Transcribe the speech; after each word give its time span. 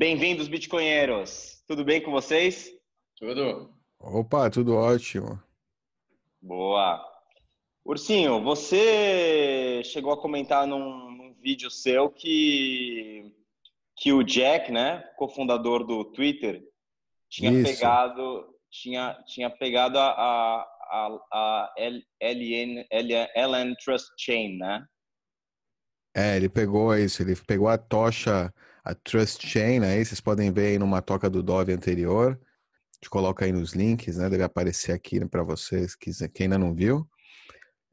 Bem-vindos, 0.00 0.48
Bitcoinheiros. 0.48 1.62
Tudo 1.66 1.84
bem 1.84 2.02
com 2.02 2.10
vocês? 2.10 2.70
Tudo. 3.16 3.70
Opa, 3.98 4.48
tudo 4.48 4.74
ótimo. 4.74 5.38
Boa. 6.40 7.06
Ursinho, 7.84 8.42
você 8.42 9.82
chegou 9.84 10.10
a 10.10 10.18
comentar 10.18 10.66
num, 10.66 11.10
num 11.10 11.34
vídeo 11.34 11.70
seu 11.70 12.08
que, 12.08 13.30
que 13.94 14.10
o 14.10 14.22
Jack, 14.22 14.72
né, 14.72 15.00
cofundador 15.18 15.84
do 15.84 16.02
Twitter, 16.06 16.66
tinha 17.28 17.52
Isso. 17.52 17.64
pegado, 17.70 18.46
tinha, 18.70 19.22
tinha 19.26 19.50
pegado 19.50 19.98
a, 19.98 20.12
a, 20.12 20.66
a, 20.90 21.20
a 21.30 21.74
LN, 22.22 22.86
LN 22.90 23.76
Trust 23.84 24.08
Chain, 24.16 24.56
né? 24.56 24.82
É, 26.16 26.38
ele 26.38 26.48
pegou 26.48 26.96
isso, 26.96 27.20
ele 27.22 27.36
pegou 27.46 27.68
a 27.68 27.76
tocha, 27.76 28.50
a 28.84 28.94
Trust 28.94 29.46
Chain, 29.46 29.80
aí 29.84 30.04
vocês 30.04 30.20
podem 30.20 30.52
ver 30.52 30.68
aí 30.68 30.78
numa 30.78 31.02
toca 31.02 31.28
do 31.28 31.42
Dove 31.42 31.72
anterior. 31.72 32.38
A 32.40 32.96
gente 32.96 33.10
coloca 33.10 33.44
aí 33.44 33.52
nos 33.52 33.72
links, 33.72 34.16
né? 34.16 34.28
Deve 34.28 34.42
aparecer 34.42 34.92
aqui 34.92 35.24
para 35.26 35.42
vocês, 35.42 35.94
que 35.94 36.10
quem 36.28 36.44
ainda 36.44 36.58
não 36.58 36.74
viu. 36.74 37.08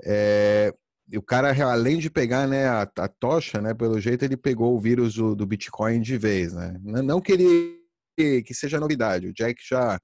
É, 0.03 0.73
o 1.15 1.21
cara, 1.21 1.51
além 1.71 1.97
de 1.97 2.09
pegar 2.09 2.47
né, 2.47 2.67
a, 2.67 2.81
a, 2.81 3.07
tocha, 3.07 3.61
né, 3.61 3.73
pelo 3.73 3.99
jeito 3.99 4.25
ele 4.25 4.35
pegou 4.35 4.75
o 4.75 4.79
vírus 4.79 5.15
do, 5.15 5.35
do 5.35 5.45
Bitcoin 5.45 6.01
de 6.01 6.17
vez, 6.17 6.53
né? 6.53 6.77
Não, 6.83 7.03
não 7.03 7.21
que 7.21 7.31
ele 7.31 7.77
que 8.17 8.53
seja 8.53 8.79
novidade. 8.79 9.27
O 9.27 9.33
Jack 9.33 9.61
já 9.63 9.95
há 9.95 9.99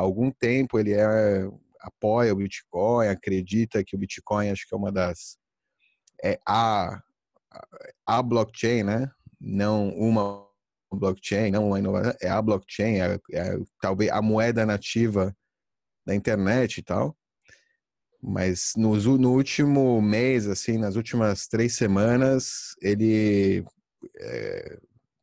algum 0.00 0.30
tempo 0.30 0.78
ele 0.78 0.94
é, 0.94 1.46
apoia 1.80 2.32
o 2.32 2.36
Bitcoin, 2.36 3.08
acredita 3.08 3.84
que 3.84 3.94
o 3.94 3.98
Bitcoin 3.98 4.50
acho 4.50 4.66
que 4.66 4.74
é 4.74 4.78
uma 4.78 4.90
das 4.90 5.36
é 6.24 6.38
a 6.46 7.02
a 8.06 8.22
blockchain, 8.22 8.82
né? 8.82 9.10
Não 9.40 9.90
uma 9.90 10.48
blockchain, 10.96 11.50
não 11.50 11.68
uma 11.68 11.78
inovação, 11.78 12.14
é 12.20 12.28
a 12.28 12.40
blockchain, 12.40 13.00
é, 13.00 13.18
é, 13.32 13.58
talvez 13.80 14.10
a 14.10 14.22
moeda 14.22 14.64
nativa 14.64 15.34
da 16.06 16.14
internet 16.14 16.78
e 16.78 16.82
tal. 16.82 17.16
Mas 18.20 18.72
no, 18.76 18.96
no, 19.18 19.32
último 19.32 20.00
mês, 20.02 20.48
assim, 20.48 20.76
nas 20.76 20.96
últimas 20.96 21.46
três 21.46 21.76
semanas, 21.76 22.74
ele 22.82 23.64
é, 24.16 24.78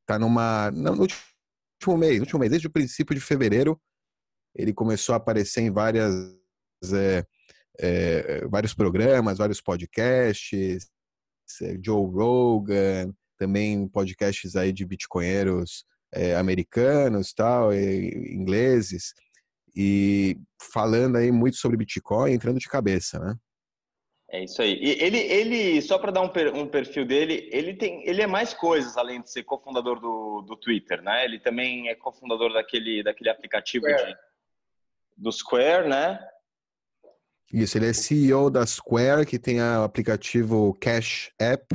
tá 0.06 0.18
numa. 0.18 0.72
Não, 0.72 0.96
no 0.96 1.02
último 1.02 1.98
mês, 1.98 2.16
no 2.18 2.22
último 2.22 2.40
mês, 2.40 2.52
desde 2.52 2.68
o 2.68 2.72
princípio 2.72 3.14
de 3.14 3.20
fevereiro, 3.20 3.80
ele 4.56 4.74
começou 4.74 5.14
a 5.14 5.18
aparecer 5.18 5.62
em 5.62 5.72
várias, 5.72 6.14
é, 6.94 7.26
é, 7.80 8.48
vários 8.48 8.74
programas, 8.74 9.40
vários 9.40 9.60
podcasts, 9.60 10.88
Joe 11.84 12.10
Rogan, 12.10 13.14
também 13.38 13.88
podcasts 13.88 14.56
aí 14.56 14.72
de 14.72 14.86
bitcoinheiros 14.86 15.86
é, 16.14 16.36
americanos, 16.36 17.34
tal, 17.34 17.74
e, 17.74 18.34
ingleses, 18.34 19.14
e 19.76 20.38
falando 20.62 21.18
aí 21.18 21.32
muito 21.32 21.58
sobre 21.58 21.78
Bitcoin, 21.78 22.32
entrando 22.32 22.60
de 22.60 22.70
cabeça, 22.70 23.20
né? 23.20 23.36
É 24.32 24.44
isso 24.44 24.62
aí. 24.62 24.74
E 24.82 25.04
ele, 25.04 25.20
ele 25.20 25.82
só 25.82 26.00
para 26.00 26.12
dar 26.12 26.22
um, 26.22 26.30
per, 26.30 26.54
um, 26.54 26.68
perfil 26.68 27.06
dele, 27.06 27.48
ele 27.52 27.76
tem, 27.76 28.08
ele 28.08 28.22
é 28.22 28.28
mais 28.28 28.54
coisas 28.54 28.98
além 28.98 29.22
de 29.22 29.30
ser 29.30 29.44
cofundador 29.44 30.00
do, 30.00 30.42
do 30.42 30.56
Twitter, 30.56 31.02
né? 31.02 31.26
Ele 31.26 31.40
também 31.40 31.90
é 31.90 31.96
cofundador 31.96 32.52
daquele, 32.54 33.04
daquele 33.04 33.30
aplicativo 33.30 33.86
de, 33.86 34.16
do 35.16 35.32
Square, 35.32 35.88
né? 35.88 36.20
Isso, 37.54 37.78
ele 37.78 37.88
é 37.88 37.94
CEO 37.94 38.50
da 38.50 38.66
Square, 38.66 39.26
que 39.26 39.38
tem 39.38 39.62
o 39.62 39.84
aplicativo 39.84 40.76
Cash 40.82 41.32
App, 41.40 41.68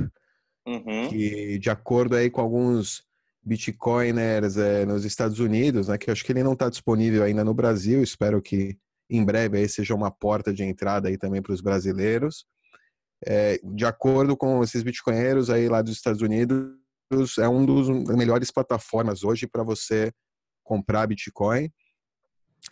uhum. 0.74 1.08
que 1.08 1.58
de 1.58 1.70
acordo 1.70 2.16
aí 2.16 2.30
com 2.30 2.40
alguns 2.40 3.04
bitcoiners 3.42 4.56
é, 4.56 4.84
nos 4.84 5.04
Estados 5.04 5.38
Unidos, 5.38 5.88
né, 5.88 5.96
que 5.96 6.10
eu 6.10 6.12
acho 6.12 6.24
que 6.24 6.32
ele 6.32 6.42
não 6.42 6.52
está 6.52 6.68
disponível 6.68 7.22
ainda 7.22 7.44
no 7.44 7.54
Brasil, 7.54 8.02
espero 8.02 8.40
que 8.42 8.76
em 9.08 9.24
breve 9.24 9.58
aí 9.58 9.68
seja 9.68 9.94
uma 9.94 10.10
porta 10.10 10.52
de 10.52 10.62
entrada 10.62 11.08
aí 11.08 11.18
também 11.18 11.42
para 11.42 11.52
os 11.52 11.60
brasileiros. 11.60 12.46
É, 13.26 13.60
de 13.62 13.84
acordo 13.84 14.36
com 14.36 14.62
esses 14.62 14.82
bitcoinheiros 14.82 15.50
aí 15.50 15.68
lá 15.68 15.82
dos 15.82 15.92
Estados 15.92 16.22
Unidos, 16.22 16.70
é 17.38 17.48
um 17.48 17.66
dos 17.66 17.88
melhores 17.88 18.50
plataformas 18.50 19.24
hoje 19.24 19.46
para 19.46 19.62
você 19.62 20.12
comprar 20.62 21.06
Bitcoin. 21.06 21.70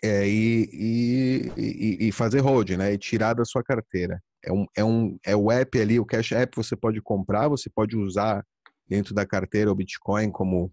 É, 0.02 0.28
e, 0.28 1.50
e, 1.56 2.08
e, 2.08 2.12
fazer 2.12 2.40
hold, 2.40 2.70
né? 2.70 2.92
E 2.92 2.98
tirar 2.98 3.34
da 3.34 3.44
sua 3.44 3.62
carteira. 3.62 4.22
É 4.44 4.52
um, 4.52 4.66
é 4.76 4.84
um 4.84 5.18
é 5.24 5.34
o 5.34 5.50
app 5.50 5.80
ali, 5.80 5.98
o 5.98 6.06
Cash 6.06 6.32
App 6.32 6.56
você 6.56 6.76
pode 6.76 7.00
comprar, 7.00 7.48
você 7.48 7.68
pode 7.68 7.96
usar 7.96 8.44
dentro 8.86 9.14
da 9.14 9.26
carteira 9.26 9.70
o 9.70 9.74
Bitcoin 9.74 10.30
como 10.30 10.72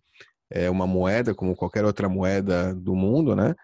é, 0.52 0.70
uma 0.70 0.86
moeda, 0.86 1.34
como 1.34 1.56
qualquer 1.56 1.84
outra 1.84 2.08
moeda 2.08 2.74
do 2.76 2.96
mundo, 2.96 3.36
né? 3.36 3.56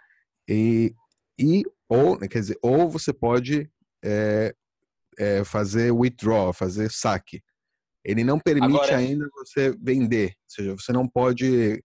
E, 0.47 0.93
e 1.39 1.63
ou 1.87 2.17
quer 2.17 2.39
dizer, 2.39 2.57
ou 2.61 2.89
você 2.89 3.13
pode 3.13 3.69
é, 4.03 4.55
é, 5.19 5.43
fazer 5.43 5.91
withdraw, 5.91 6.53
fazer 6.53 6.89
saque. 6.91 7.43
Ele 8.03 8.23
não 8.23 8.39
permite 8.39 8.75
Agora, 8.75 8.97
ainda 8.97 9.29
você 9.35 9.75
vender, 9.79 10.29
ou 10.29 10.49
seja, 10.49 10.73
você 10.73 10.91
não 10.91 11.07
pode 11.07 11.83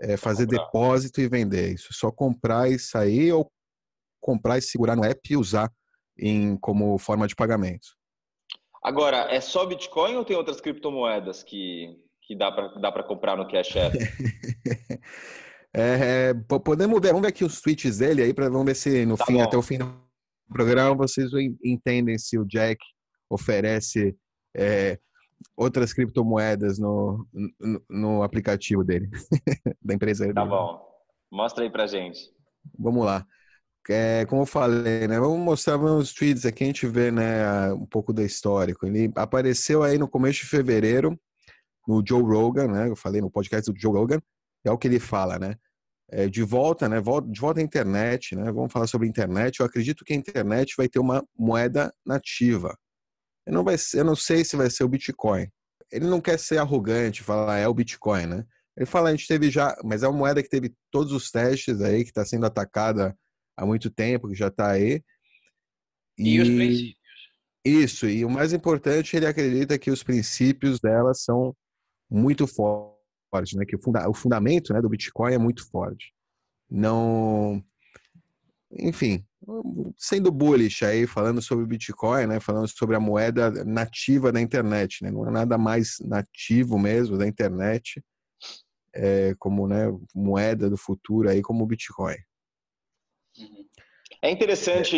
é, 0.00 0.16
fazer 0.16 0.46
comprar. 0.46 0.64
depósito 0.64 1.20
e 1.20 1.28
vender. 1.28 1.74
Isso 1.74 1.92
só 1.92 2.10
comprar 2.10 2.70
e 2.70 2.78
sair 2.78 3.32
ou 3.32 3.50
comprar 4.20 4.58
e 4.58 4.62
segurar 4.62 4.96
no 4.96 5.04
app 5.04 5.20
e 5.30 5.36
usar 5.36 5.70
em, 6.18 6.56
como 6.56 6.98
forma 6.98 7.26
de 7.26 7.34
pagamento. 7.34 7.88
Agora, 8.82 9.32
é 9.32 9.40
só 9.40 9.66
Bitcoin 9.66 10.16
ou 10.16 10.24
tem 10.24 10.36
outras 10.36 10.60
criptomoedas 10.60 11.42
que, 11.42 11.96
que 12.22 12.36
dá 12.36 12.50
para 12.52 12.68
dá 12.78 13.02
comprar 13.02 13.36
no 13.36 13.48
Cash 13.48 13.76
App? 13.76 13.96
é, 15.74 16.32
podemos 16.64 17.00
ver, 17.00 17.08
vamos 17.08 17.22
ver 17.22 17.28
aqui 17.28 17.44
os 17.44 17.60
tweets 17.60 17.98
dele 17.98 18.22
aí, 18.22 18.32
para 18.32 18.48
vamos 18.48 18.66
ver 18.66 18.76
se 18.76 19.04
no 19.04 19.16
tá 19.16 19.26
fim, 19.26 19.34
bom. 19.34 19.42
até 19.42 19.56
o 19.56 19.62
fim 19.62 19.78
do 19.78 19.92
programa, 20.52 20.94
vocês 20.94 21.30
entendem 21.62 22.18
se 22.18 22.38
o 22.38 22.44
Jack 22.44 22.78
oferece 23.28 24.16
é, 24.56 24.98
outras 25.56 25.92
criptomoedas 25.92 26.78
no, 26.78 27.26
no, 27.32 27.82
no 27.88 28.22
aplicativo 28.22 28.84
dele, 28.84 29.08
da 29.82 29.94
empresa 29.94 30.24
dele. 30.24 30.34
Tá 30.34 30.44
bom. 30.44 30.86
Mostra 31.30 31.64
aí 31.64 31.70
pra 31.70 31.86
gente. 31.86 32.20
Vamos 32.78 33.04
lá. 33.04 33.26
É, 33.90 34.26
como 34.26 34.42
eu 34.42 34.46
falei, 34.46 35.08
né? 35.08 35.18
Vamos 35.18 35.38
mostrar 35.38 35.78
uns 35.78 36.12
tweets 36.12 36.44
aqui, 36.44 36.64
a 36.64 36.66
gente 36.66 36.86
vê 36.86 37.10
né, 37.10 37.72
um 37.72 37.86
pouco 37.86 38.12
do 38.12 38.22
histórico. 38.22 38.86
Ele 38.86 39.10
apareceu 39.16 39.82
aí 39.82 39.96
no 39.96 40.06
começo 40.06 40.40
de 40.40 40.46
fevereiro, 40.46 41.18
no 41.86 42.02
Joe 42.06 42.22
Rogan, 42.22 42.68
né? 42.68 42.88
Eu 42.88 42.96
falei 42.96 43.22
no 43.22 43.30
podcast 43.30 43.72
do 43.72 43.80
Joe 43.80 43.94
Rogan, 43.94 44.20
é 44.62 44.70
o 44.70 44.76
que 44.76 44.86
ele 44.86 45.00
fala, 45.00 45.38
né? 45.38 45.56
É, 46.10 46.28
de 46.28 46.42
volta, 46.42 46.86
né? 46.86 47.00
De 47.30 47.40
volta 47.40 47.60
à 47.60 47.62
internet, 47.62 48.36
né? 48.36 48.52
Vamos 48.52 48.70
falar 48.70 48.86
sobre 48.86 49.08
internet. 49.08 49.60
Eu 49.60 49.66
acredito 49.66 50.04
que 50.04 50.12
a 50.12 50.16
internet 50.16 50.74
vai 50.76 50.88
ter 50.88 50.98
uma 50.98 51.24
moeda 51.36 51.92
nativa. 52.04 52.76
Eu 53.48 53.54
não, 53.54 53.64
vai, 53.64 53.76
eu 53.94 54.04
não 54.04 54.14
sei 54.14 54.44
se 54.44 54.56
vai 54.56 54.68
ser 54.68 54.84
o 54.84 54.88
Bitcoin. 54.88 55.48
Ele 55.90 56.06
não 56.06 56.20
quer 56.20 56.38
ser 56.38 56.58
arrogante, 56.58 57.22
falar 57.22 57.56
é 57.56 57.66
o 57.66 57.72
Bitcoin, 57.72 58.26
né? 58.26 58.44
Ele 58.76 58.84
fala, 58.84 59.08
a 59.08 59.10
gente 59.10 59.26
teve 59.26 59.50
já, 59.50 59.74
mas 59.82 60.02
é 60.02 60.08
uma 60.08 60.18
moeda 60.18 60.42
que 60.42 60.50
teve 60.50 60.74
todos 60.90 61.14
os 61.14 61.30
testes 61.30 61.80
aí, 61.80 62.04
que 62.04 62.10
está 62.10 62.26
sendo 62.26 62.44
atacada 62.44 63.16
há 63.56 63.64
muito 63.64 63.90
tempo, 63.90 64.28
que 64.28 64.34
já 64.34 64.48
está 64.48 64.72
aí. 64.72 65.02
E, 66.18 66.34
e, 66.34 66.40
os 66.42 66.48
princípios. 66.48 66.98
Isso, 67.64 68.06
e 68.06 68.22
o 68.22 68.30
mais 68.30 68.52
importante, 68.52 69.16
ele 69.16 69.26
acredita 69.26 69.78
que 69.78 69.90
os 69.90 70.02
princípios 70.02 70.78
dela 70.78 71.14
são 71.14 71.56
muito 72.10 72.46
fortes, 72.46 73.54
né? 73.54 73.64
Que 73.66 73.76
o, 73.76 73.82
funda 73.82 74.06
o 74.10 74.14
fundamento 74.14 74.74
né, 74.74 74.82
do 74.82 74.90
Bitcoin 74.90 75.32
é 75.32 75.38
muito 75.38 75.66
forte. 75.70 76.12
Não. 76.70 77.64
Enfim, 78.70 79.24
sendo 79.96 80.30
bullish 80.30 80.84
aí, 80.84 81.06
falando 81.06 81.40
sobre 81.40 81.64
o 81.64 81.66
Bitcoin, 81.66 82.26
né? 82.26 82.38
Falando 82.40 82.68
sobre 82.68 82.96
a 82.96 83.00
moeda 83.00 83.64
nativa 83.64 84.30
da 84.30 84.40
internet, 84.40 85.02
né? 85.02 85.10
Não 85.10 85.26
é 85.26 85.30
nada 85.30 85.56
mais 85.56 85.98
nativo 86.00 86.78
mesmo 86.78 87.16
da 87.16 87.26
internet, 87.26 88.02
é, 88.94 89.34
como 89.38 89.66
né, 89.66 89.86
moeda 90.14 90.68
do 90.68 90.76
futuro 90.76 91.30
aí, 91.30 91.40
como 91.40 91.64
o 91.64 91.66
Bitcoin. 91.66 92.16
É 94.20 94.30
interessante 94.30 94.96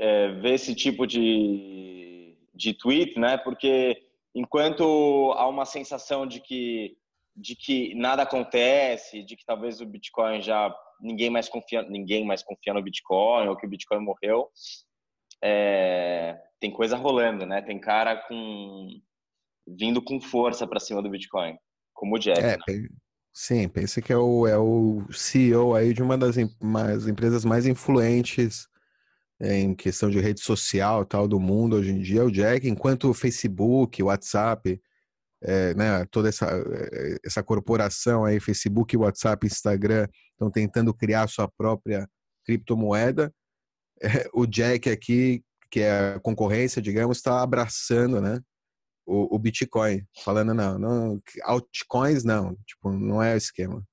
é, 0.00 0.32
ver 0.40 0.54
esse 0.54 0.74
tipo 0.74 1.06
de, 1.06 2.34
de 2.54 2.74
tweet, 2.74 3.18
né? 3.18 3.36
Porque 3.36 4.02
enquanto 4.34 5.32
há 5.36 5.46
uma 5.48 5.64
sensação 5.64 6.26
de 6.26 6.40
que, 6.40 6.96
de 7.36 7.54
que 7.54 7.94
nada 7.94 8.22
acontece, 8.22 9.22
de 9.22 9.36
que 9.36 9.44
talvez 9.44 9.80
o 9.80 9.86
Bitcoin 9.86 10.40
já 10.40 10.74
ninguém 11.00 11.30
mais 11.30 11.48
confia, 11.48 11.82
ninguém 11.82 12.24
mais 12.24 12.42
confia 12.42 12.74
no 12.74 12.82
Bitcoin 12.82 13.48
ou 13.48 13.56
que 13.56 13.66
o 13.66 13.68
Bitcoin 13.68 14.00
morreu, 14.00 14.48
é, 15.42 16.38
tem 16.60 16.70
coisa 16.70 16.96
rolando, 16.96 17.46
né? 17.46 17.62
Tem 17.62 17.78
cara 17.78 18.16
com 18.16 18.88
vindo 19.66 20.02
com 20.02 20.20
força 20.20 20.66
para 20.66 20.80
cima 20.80 21.02
do 21.02 21.10
Bitcoin, 21.10 21.56
como 21.94 22.16
o 22.16 22.18
Jeff. 22.18 22.40
É, 22.40 22.56
né? 22.56 22.88
Sim, 23.32 23.68
pensa 23.68 24.02
que 24.02 24.12
é 24.12 24.16
o, 24.16 24.46
é 24.46 24.58
o 24.58 25.04
CEO 25.12 25.74
aí 25.74 25.94
de 25.94 26.02
uma 26.02 26.18
das 26.18 26.36
empresas 26.36 27.44
mais 27.44 27.66
influentes 27.66 28.68
em 29.40 29.74
questão 29.74 30.10
de 30.10 30.20
rede 30.20 30.40
social 30.40 31.04
tal 31.04 31.26
do 31.26 31.40
mundo 31.40 31.76
hoje 31.76 31.92
em 31.92 32.00
dia, 32.00 32.24
o 32.24 32.30
Jack, 32.30 32.68
enquanto 32.68 33.08
o 33.08 33.14
Facebook, 33.14 34.02
o 34.02 34.06
WhatsApp 34.06 34.80
é, 35.42 35.74
né, 35.74 36.04
toda 36.10 36.28
essa, 36.28 36.46
é, 36.46 37.16
essa 37.24 37.42
corporação 37.42 38.24
aí, 38.24 38.38
Facebook, 38.38 38.96
WhatsApp, 38.96 39.46
Instagram, 39.46 40.06
estão 40.40 40.50
tentando 40.50 40.94
criar 40.94 41.28
sua 41.28 41.46
própria 41.46 42.08
criptomoeda. 42.44 43.32
É, 44.02 44.28
o 44.32 44.46
Jack 44.46 44.88
aqui, 44.88 45.44
que 45.70 45.80
é 45.80 46.14
a 46.14 46.20
concorrência, 46.20 46.80
digamos, 46.80 47.18
está 47.18 47.42
abraçando, 47.42 48.18
né, 48.18 48.40
o, 49.06 49.36
o, 49.36 49.38
Bitcoin, 49.38 50.02
falando 50.24 50.54
não, 50.54 50.78
não, 50.78 51.22
altcoins 51.42 52.24
não, 52.24 52.56
tipo, 52.66 52.90
não 52.90 53.22
é 53.22 53.34
o 53.34 53.36
esquema. 53.36 53.84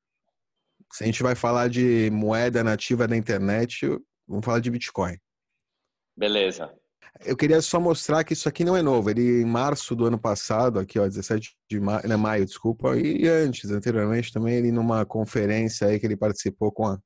Se 0.94 1.04
a 1.04 1.06
gente 1.06 1.22
vai 1.22 1.36
falar 1.36 1.68
de 1.68 2.10
moeda 2.12 2.64
nativa 2.64 3.08
da 3.08 3.18
internet, 3.18 3.86
vamos 4.26 4.46
falar 4.46 4.60
de 4.60 4.72
Bitcoin. 4.72 5.18
Beleza. 6.16 6.74
Eu 7.26 7.36
queria 7.36 7.62
só 7.62 7.80
mostrar 7.80 8.24
que 8.24 8.34
isso 8.34 8.48
aqui 8.48 8.64
não 8.64 8.76
é 8.78 8.82
novo. 8.82 9.10
Ele, 9.10 9.42
em 9.42 9.46
março 9.46 9.96
do 9.96 10.06
ano 10.06 10.20
passado, 10.20 10.80
aqui, 10.80 11.00
ó, 11.00 11.08
17 11.08 11.56
de 11.70 11.80
maio, 11.80 12.08
né, 12.08 12.16
maio, 12.16 12.46
desculpa, 12.46 12.96
e 12.98 13.28
antes, 13.28 13.72
anteriormente 13.72 14.32
também, 14.32 14.56
ele 14.56 14.72
numa 14.72 15.06
conferência 15.06 15.88
aí 15.88 16.00
que 16.00 16.06
ele 16.06 16.18
participou 16.18 16.72
com 16.72 16.86
a 16.86 17.00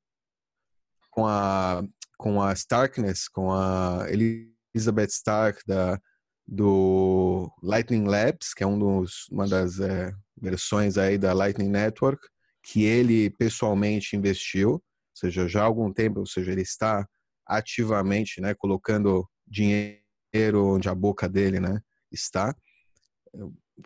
com 1.10 1.26
a 1.26 1.82
com 2.16 2.40
a 2.40 2.52
Starkness, 2.52 3.28
com 3.28 3.52
a 3.52 4.06
Elizabeth 4.08 5.08
Stark 5.08 5.60
da 5.66 5.98
do 6.46 7.50
Lightning 7.62 8.04
Labs, 8.04 8.52
que 8.54 8.62
é 8.62 8.66
um 8.66 8.78
dos, 8.78 9.28
uma 9.30 9.46
das 9.46 9.80
é, 9.80 10.12
versões 10.40 10.98
aí 10.98 11.16
da 11.16 11.32
Lightning 11.32 11.68
Network, 11.68 12.26
que 12.62 12.84
ele 12.84 13.30
pessoalmente 13.30 14.16
investiu, 14.16 14.72
ou 14.72 14.82
seja, 15.14 15.48
já 15.48 15.62
há 15.62 15.64
algum 15.64 15.92
tempo, 15.92 16.20
ou 16.20 16.26
seja, 16.26 16.52
ele 16.52 16.62
está 16.62 17.06
ativamente, 17.46 18.40
né, 18.40 18.54
colocando 18.54 19.26
dinheiro 19.52 20.66
onde 20.66 20.88
a 20.88 20.94
boca 20.94 21.28
dele, 21.28 21.60
né, 21.60 21.80
está 22.10 22.56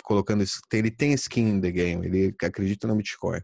colocando 0.03 0.45
ele 0.73 0.91
tem 0.91 1.13
skin 1.15 1.49
in 1.49 1.61
the 1.61 1.71
game, 1.71 2.07
ele 2.07 2.35
acredita 2.43 2.87
no 2.87 2.97
Bitcoin. 2.97 3.41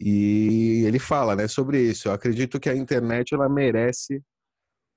E 0.00 0.82
ele 0.86 0.98
fala, 0.98 1.36
né, 1.36 1.46
sobre 1.46 1.80
isso. 1.80 2.08
Eu 2.08 2.12
acredito 2.12 2.58
que 2.58 2.68
a 2.68 2.74
internet 2.74 3.32
ela 3.32 3.48
merece 3.48 4.22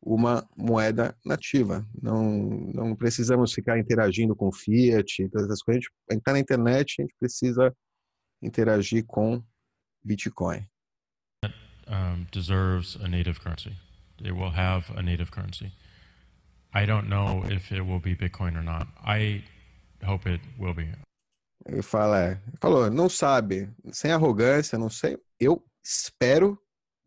uma 0.01 0.47
moeda 0.55 1.15
nativa. 1.25 1.85
Não 2.01 2.39
não 2.73 2.95
precisamos 2.95 3.53
ficar 3.53 3.77
interagindo 3.77 4.35
com 4.35 4.51
fiat, 4.51 5.29
todas 5.29 5.47
essas 5.47 5.61
coisas. 5.61 5.83
A 6.09 6.13
gente 6.13 6.21
está 6.21 6.33
na 6.33 6.39
internet, 6.39 6.95
a 6.97 7.03
gente 7.03 7.15
precisa 7.19 7.75
interagir 8.41 9.05
com 9.05 9.43
Bitcoin. 10.03 10.65
Um, 11.89 12.25
deserves 12.31 12.97
a 13.01 13.07
native 13.07 13.39
currency. 13.39 13.77
It 14.19 14.31
will 14.31 14.51
have 14.51 14.91
a 14.97 15.01
native 15.01 15.31
currency. 15.31 15.71
I 16.73 16.85
don't 16.85 17.07
know 17.07 17.43
if 17.49 17.71
it 17.71 17.81
will 17.81 17.99
be 17.99 18.15
Bitcoin 18.15 18.55
or 18.55 18.63
not. 18.63 18.87
I 19.03 19.43
hope 20.05 20.29
it 20.29 20.41
will 20.59 20.73
be. 20.73 20.87
Ele 21.65 21.81
fala, 21.81 22.41
falou, 22.61 22.89
não 22.89 23.09
sabe, 23.09 23.69
sem 23.91 24.11
arrogância, 24.11 24.77
não 24.77 24.89
sei. 24.89 25.17
Eu 25.39 25.63
espero 25.83 26.57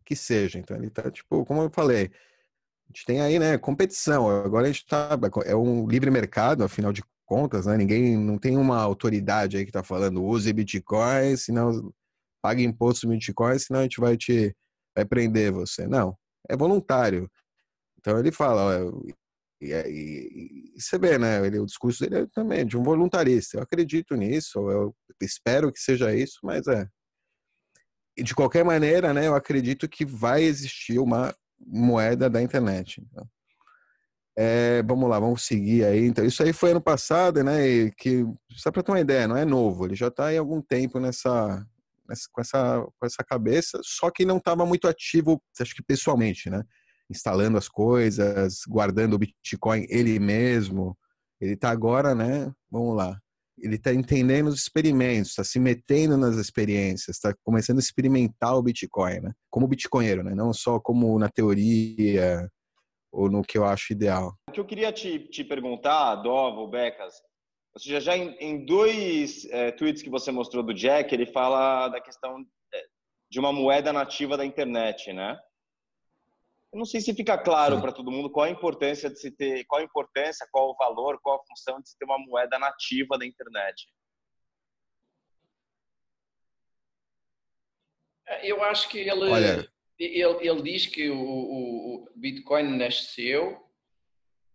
que 0.05 0.15
seja. 0.15 0.59
Então 0.59 0.77
ele 0.77 0.89
tá 0.89 1.09
tipo, 1.09 1.45
como 1.45 1.61
eu 1.63 1.69
falei, 1.69 2.11
a 2.85 2.87
gente 2.87 3.05
tem 3.05 3.21
aí, 3.21 3.39
né, 3.39 3.57
competição. 3.57 4.29
Agora 4.29 4.65
a 4.65 4.71
gente 4.71 4.85
tá 4.85 5.17
é 5.45 5.55
um 5.55 5.87
livre 5.87 6.11
mercado, 6.11 6.63
afinal 6.63 6.91
de 6.91 7.01
contas, 7.25 7.65
né? 7.65 7.77
Ninguém 7.77 8.17
não 8.17 8.37
tem 8.37 8.57
uma 8.57 8.81
autoridade 8.81 9.57
aí 9.57 9.65
que 9.65 9.71
tá 9.71 9.83
falando 9.83 10.23
use 10.23 10.51
Bitcoin, 10.51 11.37
senão 11.37 11.91
pague 12.41 12.63
imposto 12.63 13.07
no 13.07 13.13
Bitcoin, 13.13 13.57
senão 13.57 13.79
a 13.79 13.83
gente 13.83 13.99
vai 13.99 14.17
te 14.17 14.55
vai 14.95 15.05
prender 15.05 15.51
você. 15.51 15.87
Não, 15.87 16.17
é 16.49 16.57
voluntário. 16.57 17.31
Então 17.97 18.19
ele 18.19 18.31
fala, 18.31 18.85
ó, 18.85 18.91
e, 19.61 19.71
e, 19.73 20.73
e, 20.75 20.81
você 20.81 20.97
vê, 20.97 21.19
né? 21.19 21.45
Ele, 21.45 21.59
o 21.59 21.65
discurso 21.65 22.03
dele 22.03 22.23
é 22.23 22.27
também 22.33 22.65
de 22.65 22.75
um 22.75 22.83
voluntarista. 22.83 23.57
Eu 23.57 23.61
acredito 23.61 24.15
nisso, 24.15 24.59
eu 24.71 24.95
espero 25.21 25.71
que 25.71 25.79
seja 25.79 26.13
isso, 26.15 26.39
mas 26.43 26.65
é. 26.67 26.87
E 28.17 28.23
de 28.23 28.33
qualquer 28.33 28.65
maneira, 28.65 29.13
né? 29.13 29.27
Eu 29.27 29.35
acredito 29.35 29.87
que 29.87 30.03
vai 30.03 30.43
existir 30.43 30.99
uma 30.99 31.33
moeda 31.59 32.27
da 32.29 32.41
internet. 32.41 33.01
Então. 33.01 33.29
É, 34.35 34.81
vamos 34.83 35.09
lá, 35.09 35.19
vamos 35.19 35.45
seguir 35.45 35.85
aí. 35.85 36.07
Então, 36.07 36.25
isso 36.25 36.41
aí 36.41 36.51
foi 36.51 36.71
ano 36.71 36.81
passado, 36.81 37.43
né? 37.43 37.67
E 37.67 37.91
que 37.91 38.25
só 38.51 38.71
para 38.71 38.81
ter 38.81 38.91
uma 38.91 38.99
ideia, 38.99 39.27
não 39.27 39.37
é 39.37 39.45
novo. 39.45 39.85
Ele 39.85 39.95
já 39.95 40.07
está 40.07 40.29
há 40.29 40.39
algum 40.39 40.61
tempo 40.61 40.99
nessa, 40.99 41.63
nessa, 42.09 42.27
com 42.31 42.41
essa 42.41 42.81
com 42.99 43.05
essa 43.05 43.23
cabeça, 43.23 43.79
só 43.83 44.09
que 44.09 44.25
não 44.25 44.37
estava 44.37 44.65
muito 44.65 44.87
ativo, 44.87 45.41
acho 45.59 45.75
que 45.75 45.83
pessoalmente, 45.83 46.49
né? 46.49 46.63
Instalando 47.11 47.57
as 47.57 47.67
coisas, 47.67 48.61
guardando 48.67 49.13
o 49.13 49.19
Bitcoin 49.19 49.85
ele 49.89 50.19
mesmo. 50.19 50.97
Ele 51.39 51.53
está 51.53 51.69
agora, 51.69 52.15
né? 52.15 52.51
Vamos 52.69 52.95
lá. 52.95 53.19
Ele 53.59 53.75
está 53.75 53.93
entendendo 53.93 54.47
os 54.47 54.55
experimentos, 54.55 55.31
está 55.31 55.43
se 55.43 55.59
metendo 55.59 56.17
nas 56.17 56.37
experiências, 56.37 57.17
está 57.17 57.33
começando 57.43 57.77
a 57.77 57.81
experimentar 57.81 58.55
o 58.55 58.63
Bitcoin, 58.63 59.19
né? 59.19 59.31
Como 59.51 59.67
bitcoinheiro, 59.67 60.23
né? 60.23 60.33
Não 60.33 60.53
só 60.53 60.79
como 60.79 61.19
na 61.19 61.29
teoria 61.29 62.49
ou 63.11 63.29
no 63.29 63.43
que 63.43 63.57
eu 63.57 63.65
acho 63.65 63.93
ideal. 63.93 64.33
O 64.49 64.51
que 64.53 64.59
eu 64.59 64.65
queria 64.65 64.91
te, 64.91 65.19
te 65.19 65.43
perguntar, 65.43 66.15
Dovo, 66.15 66.67
Becas, 66.67 67.13
ou 67.73 67.79
seja, 67.79 67.99
já 67.99 68.17
em, 68.17 68.35
em 68.39 68.65
dois 68.65 69.45
é, 69.45 69.71
tweets 69.71 70.01
que 70.01 70.09
você 70.09 70.31
mostrou 70.31 70.63
do 70.63 70.73
Jack, 70.73 71.13
ele 71.13 71.25
fala 71.25 71.87
da 71.87 72.01
questão 72.01 72.45
é, 72.73 72.83
de 73.29 73.39
uma 73.39 73.53
moeda 73.53 73.93
nativa 73.93 74.35
da 74.35 74.45
internet, 74.45 75.13
né? 75.13 75.39
Eu 76.71 76.79
não 76.79 76.85
sei 76.85 77.01
se 77.01 77.13
fica 77.13 77.37
claro 77.37 77.81
para 77.81 77.91
todo 77.91 78.11
mundo 78.11 78.29
qual 78.29 78.45
a 78.45 78.49
importância 78.49 79.09
de 79.09 79.19
se 79.19 79.29
ter, 79.29 79.65
qual 79.65 79.81
a 79.81 79.83
importância, 79.83 80.47
qual 80.49 80.69
o 80.69 80.75
valor, 80.75 81.19
qual 81.21 81.35
a 81.35 81.45
função 81.45 81.81
de 81.81 81.89
se 81.89 81.97
ter 81.97 82.05
uma 82.05 82.17
moeda 82.17 82.57
nativa 82.57 83.17
da 83.17 83.25
internet. 83.25 83.87
Eu 88.43 88.63
acho 88.63 88.87
que 88.87 88.99
ele, 88.99 89.11
Olha... 89.11 89.69
ele, 89.99 90.47
ele 90.47 90.61
diz 90.61 90.85
que 90.85 91.09
o, 91.09 91.19
o, 91.19 92.09
Bitcoin 92.15 92.77
nasceu, 92.77 93.61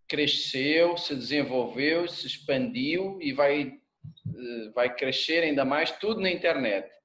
cresceu, 0.09 0.97
se 0.97 1.15
desenvolveu, 1.15 2.09
se 2.09 2.27
expandiu 2.27 3.21
e 3.21 3.35
vai, 3.35 3.63
eh, 3.63 4.71
vai 4.75 4.95
crescer 4.97 5.43
ainda 5.43 5.67
mais 5.67 5.91
tudo 5.99 6.23
na 6.23 6.31
internet 6.31 6.96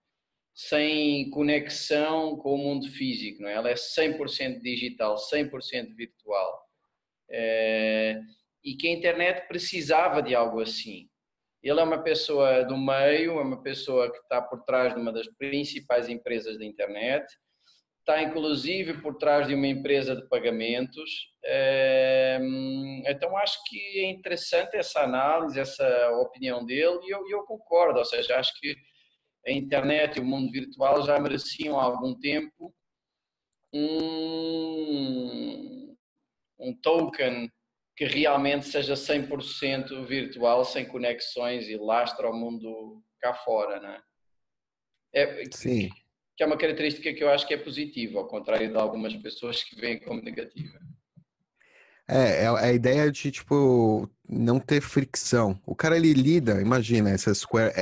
sem 0.68 1.30
conexão 1.32 2.38
com 2.38 2.54
o 2.54 2.58
mundo 2.58 2.88
físico, 2.88 3.42
não 3.42 3.50
é? 3.50 3.54
Ela 3.54 3.72
é 3.72 3.74
100% 3.74 4.62
digital, 4.62 5.16
100% 5.16 5.96
virtual. 5.96 6.62
É, 7.30 8.20
e 8.64 8.76
que 8.76 8.88
a 8.88 8.92
internet 8.92 9.48
precisava 9.48 10.22
de 10.22 10.36
algo 10.36 10.62
assim. 10.62 11.10
Ele 11.64 11.80
é 11.80 11.84
uma 11.84 12.04
pessoa 12.04 12.64
do 12.64 12.78
meio, 12.78 13.40
é 13.40 13.42
uma 13.42 13.62
pessoa 13.64 14.12
que 14.12 14.20
está 14.20 14.40
por 14.40 14.64
trás 14.64 14.94
de 14.94 15.00
uma 15.00 15.12
das 15.12 15.28
principais 15.36 16.08
empresas 16.08 16.60
da 16.60 16.66
internet, 16.66 17.26
está 18.00 18.22
inclusive 18.22 19.02
por 19.02 19.16
trás 19.18 19.48
de 19.48 19.56
uma 19.56 19.68
empresa 19.68 20.16
de 20.16 20.28
pagamentos. 20.30 21.32
É, 21.44 22.40
então 23.08 23.36
acho 23.38 23.58
que 23.68 24.00
é 24.00 24.12
interessante 24.12 24.78
essa 24.78 25.02
análise, 25.02 25.60
essa 25.60 26.12
opinião 26.20 26.64
dele, 26.64 27.00
e 27.04 27.10
eu, 27.10 27.28
eu 27.30 27.44
concordo, 27.46 27.98
ou 27.98 28.06
seja, 28.06 28.38
acho 28.38 28.60
que 28.60 28.76
a 29.46 29.52
internet 29.52 30.18
e 30.18 30.22
o 30.22 30.26
mundo 30.26 30.52
virtual 30.52 31.04
já 31.04 31.20
mereciam 31.20 31.80
há 31.80 31.84
algum 31.84 32.14
tempo 32.20 32.74
um, 33.74 35.16
um 36.60 36.74
token 36.82 37.50
que 37.96 38.06
realmente 38.06 38.68
seja 38.68 38.94
100% 38.96 40.06
virtual, 40.06 40.66
sem 40.66 40.86
conexões 40.86 41.68
e 41.68 41.78
lastre 41.78 42.26
ao 42.26 42.34
mundo 42.34 43.04
cá 43.20 43.34
fora, 43.34 43.80
né? 43.80 44.02
É, 45.14 45.44
Sim. 45.52 45.90
Que 46.36 46.44
é 46.44 46.46
uma 46.46 46.58
característica 46.58 47.14
que 47.14 47.24
eu 47.24 47.30
acho 47.30 47.46
que 47.46 47.54
é 47.54 47.58
positiva, 47.58 48.18
ao 48.20 48.28
contrário 48.28 48.70
de 48.70 48.78
algumas 48.78 49.16
pessoas 49.18 49.64
que 49.64 49.76
veem 49.76 50.00
como 50.00 50.22
negativa. 50.22 50.80
É, 52.08 52.44
é 52.44 52.48
a 52.48 52.74
ideia 52.74 53.12
de, 53.12 53.32
tipo, 53.32 54.10
não 54.28 54.60
ter 54.60 54.82
fricção. 54.82 55.62
O 55.66 55.76
cara, 55.76 55.96
ele 55.96 56.14
lida, 56.14 56.60
imagina, 56.60 57.10
essa 57.10 57.34
Square 57.34 57.74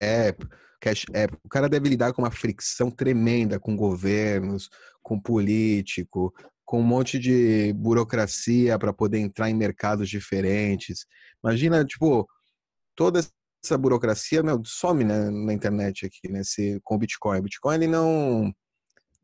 App, 0.00 0.46
Cash 0.80 1.06
App, 1.12 1.36
o 1.44 1.48
cara 1.48 1.68
deve 1.68 1.88
lidar 1.88 2.12
com 2.12 2.22
uma 2.22 2.30
fricção 2.30 2.90
tremenda 2.90 3.58
com 3.58 3.76
governos, 3.76 4.68
com 5.02 5.20
político, 5.20 6.32
com 6.64 6.80
um 6.80 6.84
monte 6.84 7.18
de 7.18 7.72
burocracia 7.72 8.78
para 8.78 8.92
poder 8.92 9.18
entrar 9.18 9.50
em 9.50 9.54
mercados 9.54 10.08
diferentes. 10.08 11.06
Imagina, 11.42 11.84
tipo, 11.84 12.28
toda 12.94 13.20
essa 13.64 13.78
burocracia 13.78 14.42
meu, 14.42 14.62
some 14.64 15.02
né, 15.04 15.30
na 15.30 15.52
internet 15.52 16.06
aqui, 16.06 16.30
né, 16.30 16.42
com 16.82 16.94
o 16.94 16.98
Bitcoin. 16.98 17.38
O 17.38 17.42
Bitcoin 17.42 17.74
ele 17.74 17.86
não 17.86 18.54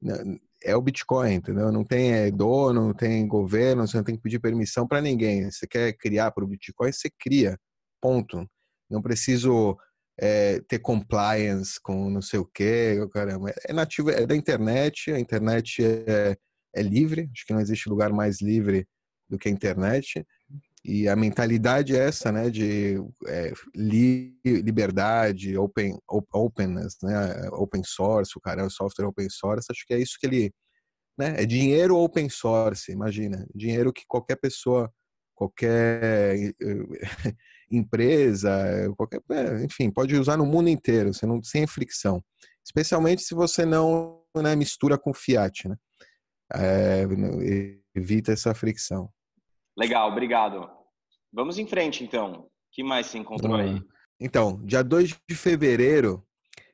né, 0.00 0.38
é 0.64 0.75
o 0.75 0.80
Bitcoin, 0.80 1.34
entendeu? 1.34 1.70
Não 1.70 1.84
tem 1.84 2.12
é, 2.12 2.30
dono, 2.30 2.87
não 2.87 2.94
tem 2.94 3.26
governo, 3.28 3.87
você 3.87 3.99
não 3.99 4.04
tem 4.04 4.16
que 4.16 4.23
pedir 4.23 4.38
permissão 4.38 4.88
para 4.88 5.02
ninguém. 5.02 5.50
Você 5.50 5.66
quer 5.66 5.92
criar 5.92 6.30
para 6.30 6.44
o 6.44 6.49
Bitcoin, 6.49 6.90
você 6.90 7.11
cria, 7.18 7.58
ponto. 8.00 8.49
Não 8.90 9.02
preciso 9.02 9.76
é, 10.18 10.61
ter 10.68 10.78
compliance 10.78 11.80
com 11.80 12.11
não 12.11 12.23
sei 12.23 12.38
o 12.38 12.44
que, 12.44 13.06
caramba. 13.12 13.52
É 13.66 13.73
nativo, 13.73 14.11
é 14.11 14.26
da 14.26 14.37
internet, 14.37 15.12
a 15.12 15.18
internet 15.18 15.85
é, 15.85 16.37
é 16.75 16.83
livre, 16.83 17.28
acho 17.33 17.47
que 17.47 17.52
não 17.52 17.61
existe 17.61 17.88
lugar 17.88 18.12
mais 18.12 18.40
livre 18.40 18.87
do 19.28 19.38
que 19.38 19.49
a 19.49 19.52
internet. 19.52 20.25
E 20.85 21.09
a 21.09 21.16
mentalidade 21.16 21.97
é 21.97 22.00
essa, 22.00 22.30
né, 22.30 22.50
de 22.50 22.97
é, 23.26 23.52
li, 23.75 24.38
liberdade, 24.44 25.56
open, 25.56 25.99
openness, 26.30 26.99
né, 27.02 27.49
open 27.52 27.83
source, 27.83 28.33
o 28.37 28.40
cara 28.40 28.61
é 28.61 28.66
o 28.66 28.71
software 28.71 29.06
open 29.06 29.28
source, 29.30 29.66
acho 29.71 29.87
que 29.87 29.94
é 29.94 29.99
isso 29.99 30.18
que 30.21 30.26
ele, 30.26 30.52
né, 31.18 31.37
é 31.38 31.47
dinheiro 31.47 31.97
open 31.97 32.28
source, 32.28 32.92
imagina, 32.92 33.47
dinheiro 33.54 33.94
que 33.94 34.02
qualquer 34.06 34.37
pessoa, 34.37 34.92
qualquer 35.35 36.52
empresa, 37.71 38.50
qualquer, 38.97 39.21
é, 39.30 39.64
enfim, 39.64 39.90
pode 39.90 40.16
usar 40.16 40.37
no 40.37 40.47
mundo 40.47 40.68
inteiro, 40.68 41.12
você 41.12 41.26
não 41.26 41.42
sem 41.42 41.66
fricção, 41.66 42.23
especialmente 42.64 43.23
se 43.23 43.35
você 43.35 43.64
não 43.64 44.23
né, 44.37 44.54
mistura 44.56 44.99
com 44.99 45.14
fiat, 45.14 45.68
né, 45.68 45.76
é, 46.54 47.06
evita 47.94 48.33
essa 48.33 48.54
fricção. 48.54 49.11
Legal, 49.76 50.11
obrigado. 50.11 50.68
Vamos 51.33 51.59
em 51.59 51.66
frente, 51.66 52.04
então. 52.04 52.33
O 52.33 52.49
que 52.71 52.83
mais 52.83 53.06
você 53.06 53.18
encontrou 53.18 53.56
aí? 53.56 53.83
Então, 54.21 54.61
dia 54.64 54.83
2 54.83 55.16
de 55.28 55.35
fevereiro, 55.35 56.25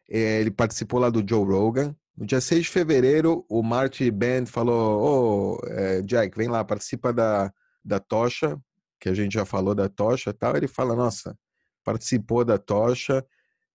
eh, 0.09 0.41
ele 0.41 0.51
participou 0.51 1.01
lá 1.01 1.09
do 1.09 1.27
Joe 1.27 1.45
Rogan. 1.45 1.97
No 2.17 2.27
dia 2.27 2.41
6 2.41 2.65
de 2.65 2.69
fevereiro, 2.69 3.45
o 3.49 3.63
Marty 3.63 4.11
Band 4.11 4.47
falou: 4.47 5.01
Ô, 5.01 5.59
oh, 5.63 5.67
é, 5.69 6.03
Jack, 6.03 6.37
vem 6.37 6.49
lá, 6.49 6.63
participa 6.65 7.13
da, 7.13 7.51
da 7.83 7.99
tocha, 7.99 8.61
que 9.01 9.09
a 9.09 9.15
gente 9.15 9.33
já 9.33 9.45
falou 9.45 9.75
da 9.75 9.89
tocha 9.89 10.33
tal. 10.33 10.57
Ele 10.57 10.69
fala: 10.69 10.95
Nossa, 10.95 11.37
participou 11.85 12.45
da 12.45 12.59
tocha, 12.59 13.25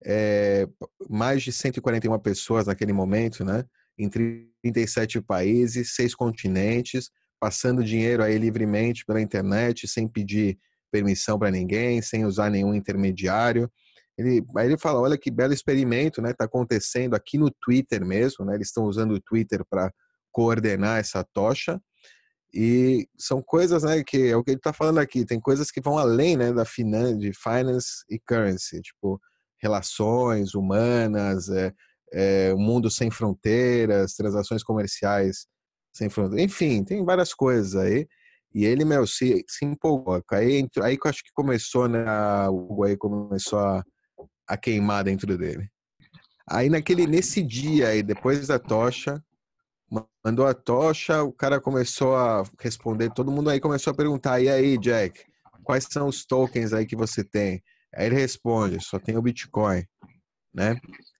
é, 0.05 0.67
mais 1.09 1.43
de 1.43 1.51
141 1.51 2.17
pessoas 2.19 2.67
naquele 2.67 2.93
momento, 2.93 3.43
né? 3.43 3.65
Em 3.97 4.09
37 4.09 5.21
países, 5.21 5.95
seis 5.95 6.13
continentes 6.13 7.09
passando 7.39 7.83
dinheiro 7.83 8.23
aí 8.23 8.37
livremente 8.37 9.05
pela 9.05 9.21
internet, 9.21 9.87
sem 9.87 10.07
pedir 10.07 10.57
permissão 10.91 11.37
para 11.37 11.51
ninguém, 11.51 12.01
sem 12.01 12.25
usar 12.25 12.49
nenhum 12.49 12.73
intermediário. 12.73 13.69
Ele, 14.17 14.43
aí 14.55 14.67
ele 14.67 14.77
fala, 14.77 15.01
olha 15.01 15.17
que 15.17 15.29
belo 15.29 15.53
experimento, 15.53 16.21
né? 16.21 16.31
Está 16.31 16.45
acontecendo 16.45 17.15
aqui 17.15 17.37
no 17.37 17.51
Twitter 17.51 18.05
mesmo, 18.05 18.45
né? 18.45 18.55
Eles 18.55 18.67
estão 18.67 18.85
usando 18.85 19.11
o 19.13 19.21
Twitter 19.21 19.63
para 19.69 19.91
coordenar 20.31 20.99
essa 20.99 21.23
tocha. 21.33 21.79
E 22.55 23.05
são 23.17 23.41
coisas, 23.41 23.83
né, 23.83 24.01
que 24.01 24.29
é 24.29 24.37
o 24.37 24.43
que 24.43 24.51
ele 24.51 24.57
está 24.57 24.71
falando 24.71 24.99
aqui, 24.99 25.25
tem 25.25 25.41
coisas 25.41 25.69
que 25.69 25.81
vão 25.81 25.97
além, 25.97 26.37
né, 26.37 26.53
da 26.53 26.63
finan 26.63 27.17
de 27.17 27.33
finance 27.33 28.05
e 28.09 28.17
currency, 28.17 28.81
tipo 28.81 29.19
relações 29.61 30.53
humanas, 30.55 31.49
é, 31.49 31.73
é, 32.13 32.53
mundo 32.53 32.89
sem 32.89 33.11
fronteiras, 33.11 34.13
transações 34.13 34.63
comerciais 34.63 35.47
sem 35.93 36.09
fronteira. 36.09 36.43
Enfim, 36.43 36.83
tem 36.83 37.03
várias 37.03 37.33
coisas 37.33 37.75
aí. 37.75 38.07
E 38.53 38.65
ele, 38.65 38.85
meu, 38.85 39.05
se, 39.05 39.43
se 39.49 39.65
empolgou. 39.65 40.23
Aí, 40.31 40.65
aí 40.81 40.97
que 40.97 41.07
eu 41.07 41.09
acho 41.09 41.23
que 41.23 41.31
começou, 41.33 41.89
né? 41.89 42.05
O 42.49 42.83
aí 42.83 42.95
começou 42.95 43.59
a, 43.59 43.83
a 44.47 44.55
queimar 44.55 45.03
dentro 45.03 45.37
dele. 45.37 45.67
Aí 46.49 46.69
naquele, 46.69 47.07
nesse 47.07 47.41
dia 47.41 47.89
aí, 47.89 48.03
depois 48.03 48.47
da 48.47 48.59
tocha, 48.59 49.21
mandou 50.23 50.45
a 50.47 50.53
tocha, 50.53 51.23
o 51.23 51.31
cara 51.31 51.59
começou 51.59 52.15
a 52.15 52.43
responder, 52.59 53.11
todo 53.13 53.31
mundo 53.31 53.49
aí 53.49 53.59
começou 53.59 53.91
a 53.91 53.95
perguntar, 53.95 54.39
e 54.41 54.49
aí, 54.49 54.77
Jack, 54.77 55.21
quais 55.63 55.87
são 55.89 56.07
os 56.07 56.25
tokens 56.25 56.73
aí 56.73 56.85
que 56.85 56.95
você 56.95 57.23
tem? 57.23 57.61
Aí 57.93 58.07
ele 58.07 58.15
responde, 58.15 58.83
só 58.83 58.99
tem 58.99 59.17
o 59.17 59.21
Bitcoin, 59.21 59.83
né? 60.53 60.77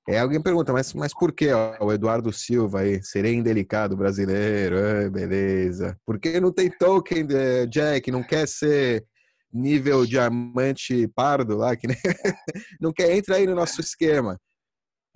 É, 0.08 0.20
alguém 0.20 0.42
pergunta, 0.42 0.72
mas, 0.72 0.94
mas 0.94 1.14
por 1.14 1.32
que 1.34 1.48
o 1.80 1.92
Eduardo 1.92 2.32
Silva 2.32 2.82
aí, 2.82 3.02
serei 3.04 3.34
indelicado 3.34 3.98
brasileiro, 3.98 4.76
ah, 4.78 5.10
beleza. 5.10 5.98
Por 6.06 6.20
que 6.20 6.40
não 6.40 6.52
tem 6.52 6.70
token, 6.70 7.26
de 7.26 7.66
Jack, 7.68 8.12
não 8.12 8.22
quer 8.22 8.48
ser 8.48 9.04
nível 9.52 10.06
diamante 10.06 11.08
pardo 11.16 11.58
lá, 11.58 11.76
que 11.76 11.88
nem... 11.88 11.98
não 12.80 12.92
quer, 12.94 13.16
entra 13.16 13.38
aí 13.38 13.48
no 13.48 13.56
nosso 13.56 13.82
esquema. 13.82 14.40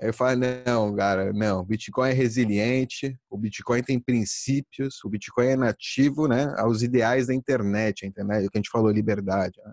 Aí 0.01 0.07
eu 0.07 0.13
falo, 0.13 0.39
não, 0.65 0.95
cara, 0.95 1.33
não, 1.33 1.65
Bitcoin 1.65 2.09
é 2.09 2.13
resiliente, 2.13 3.19
o 3.29 3.37
Bitcoin 3.37 3.83
tem 3.83 3.99
princípios, 3.99 5.03
o 5.03 5.09
Bitcoin 5.09 5.47
é 5.47 5.55
nativo, 5.57 6.25
né, 6.25 6.53
aos 6.57 6.81
ideais 6.81 7.27
da 7.27 7.33
internet, 7.33 8.05
a 8.05 8.07
internet, 8.07 8.47
o 8.47 8.49
que 8.49 8.57
a 8.57 8.61
gente 8.61 8.69
falou, 8.69 8.91
liberdade. 8.91 9.59
Né? 9.63 9.71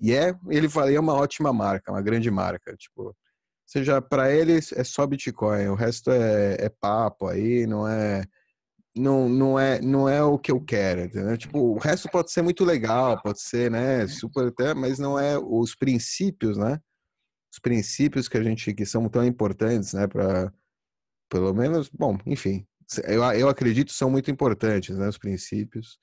E 0.00 0.12
é, 0.12 0.34
ele 0.50 0.68
falou, 0.68 0.90
é 0.90 1.00
uma 1.00 1.14
ótima 1.14 1.50
marca, 1.50 1.90
uma 1.90 2.02
grande 2.02 2.30
marca, 2.30 2.76
tipo, 2.76 3.16
seja, 3.64 4.02
para 4.02 4.30
eles 4.30 4.70
é 4.72 4.84
só 4.84 5.06
Bitcoin, 5.06 5.68
o 5.68 5.74
resto 5.74 6.10
é, 6.10 6.56
é 6.60 6.68
papo 6.68 7.26
aí, 7.26 7.66
não 7.66 7.88
é 7.88 8.24
não, 8.94 9.26
não 9.28 9.58
é 9.58 9.80
não 9.80 10.06
é 10.06 10.22
o 10.22 10.38
que 10.38 10.52
eu 10.52 10.60
quero, 10.60 11.02
entendeu? 11.02 11.38
Tipo, 11.38 11.58
o 11.58 11.78
resto 11.78 12.08
pode 12.10 12.30
ser 12.30 12.42
muito 12.42 12.64
legal, 12.64 13.20
pode 13.22 13.40
ser, 13.40 13.70
né, 13.70 14.06
super 14.06 14.48
até, 14.48 14.74
mas 14.74 14.98
não 14.98 15.18
é 15.18 15.38
os 15.38 15.74
princípios, 15.74 16.58
né? 16.58 16.78
Os 17.52 17.58
princípios 17.58 18.28
que 18.28 18.38
a 18.38 18.42
gente 18.42 18.72
que 18.72 18.86
são 18.86 19.08
tão 19.08 19.24
importantes, 19.24 19.92
né, 19.92 20.06
para 20.06 20.52
pelo 21.28 21.52
menos, 21.52 21.88
bom, 21.88 22.18
enfim, 22.26 22.66
eu, 23.04 23.22
eu 23.32 23.48
acredito 23.48 23.92
são 23.92 24.10
muito 24.10 24.30
importantes, 24.30 24.96
né, 24.96 25.08
os 25.08 25.18
princípios. 25.18 25.98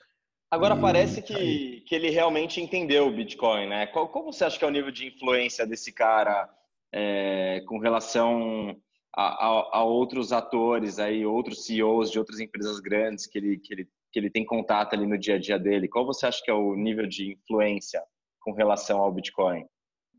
Agora 0.51 0.75
e... 0.75 0.81
parece 0.81 1.21
que, 1.21 1.81
que 1.81 1.95
ele 1.95 2.09
realmente 2.09 2.61
entendeu 2.61 3.07
o 3.07 3.15
Bitcoin, 3.15 3.67
né? 3.67 3.87
Qual, 3.87 4.09
qual 4.09 4.25
você 4.25 4.43
acha 4.43 4.57
que 4.57 4.65
é 4.65 4.67
o 4.67 4.71
nível 4.71 4.91
de 4.91 5.07
influência 5.07 5.65
desse 5.65 5.91
cara 5.91 6.49
é, 6.91 7.61
com 7.67 7.77
relação 7.77 8.75
a, 9.15 9.23
a, 9.23 9.77
a, 9.77 9.83
outros 9.83 10.31
atores 10.31 10.97
aí, 10.97 11.25
outros 11.25 11.65
CEOs 11.65 12.09
de 12.09 12.17
outras 12.17 12.39
empresas 12.39 12.79
grandes 12.79 13.27
que 13.27 13.37
ele, 13.37 13.59
que, 13.59 13.73
ele, 13.73 13.87
que 14.11 14.19
ele 14.19 14.29
tem 14.29 14.43
contato 14.43 14.93
ali 14.93 15.05
no 15.05 15.17
dia 15.17 15.35
a 15.35 15.39
dia 15.39 15.59
dele? 15.59 15.87
Qual 15.87 16.05
você 16.05 16.25
acha 16.25 16.41
que 16.43 16.49
é 16.49 16.53
o 16.53 16.75
nível 16.75 17.05
de 17.05 17.33
influência 17.33 18.01
com 18.39 18.51
relação 18.51 18.99
ao 18.99 19.11
Bitcoin? 19.11 19.65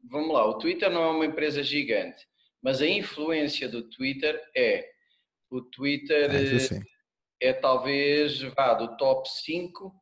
Vamos 0.09 0.33
lá, 0.33 0.47
o 0.47 0.59
Twitter 0.59 0.91
não 0.91 1.03
é 1.03 1.11
uma 1.11 1.27
empresa 1.27 1.63
gigante, 1.63 2.27
mas 2.63 2.81
a 2.81 2.87
influência 2.87 3.69
do 3.69 3.89
Twitter 3.89 4.41
é. 4.57 4.89
O 5.51 5.61
Twitter 5.63 6.31
é, 7.41 7.49
é 7.49 7.53
talvez 7.53 8.41
vá, 8.41 8.75
do 8.75 8.97
top 8.97 9.29
5 9.29 9.93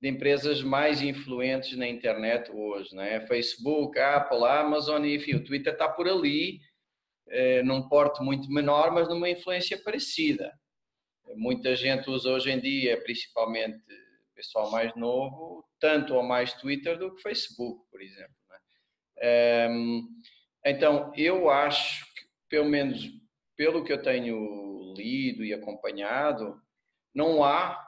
de 0.00 0.08
empresas 0.08 0.62
mais 0.62 1.00
influentes 1.00 1.76
na 1.76 1.86
internet 1.86 2.50
hoje, 2.50 2.94
né? 2.94 3.24
Facebook, 3.26 3.98
Apple, 3.98 4.44
Amazon, 4.44 5.04
enfim, 5.04 5.34
o 5.34 5.44
Twitter 5.44 5.72
está 5.72 5.88
por 5.88 6.08
ali, 6.08 6.60
eh, 7.28 7.62
num 7.62 7.88
porte 7.88 8.20
muito 8.20 8.50
menor, 8.50 8.90
mas 8.90 9.08
numa 9.08 9.30
influência 9.30 9.80
parecida. 9.80 10.52
Muita 11.36 11.76
gente 11.76 12.10
usa 12.10 12.30
hoje 12.30 12.50
em 12.50 12.60
dia, 12.60 13.00
principalmente 13.00 13.80
pessoal 14.34 14.70
mais 14.72 14.94
novo, 14.96 15.64
tanto 15.78 16.14
ou 16.14 16.22
mais 16.22 16.52
Twitter 16.54 16.98
do 16.98 17.14
que 17.14 17.22
Facebook, 17.22 17.88
por 17.90 18.02
exemplo. 18.02 18.34
Ehm, 19.22 20.02
então, 20.64 21.12
eu 21.16 21.48
acho 21.48 22.04
que, 22.14 22.22
pelo 22.48 22.68
menos 22.68 23.08
pelo 23.56 23.84
que 23.84 23.92
eu 23.92 24.02
tenho 24.02 24.92
lido 24.96 25.44
e 25.44 25.54
acompanhado, 25.54 26.60
não 27.14 27.44
há 27.44 27.78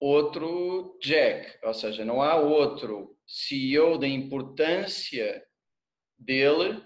outro 0.00 0.98
Jack, 1.02 1.58
ou 1.62 1.74
seja, 1.74 2.04
não 2.04 2.22
há 2.22 2.36
outro 2.36 3.16
CEO 3.26 3.98
da 3.98 4.06
importância 4.06 5.44
dele 6.18 6.82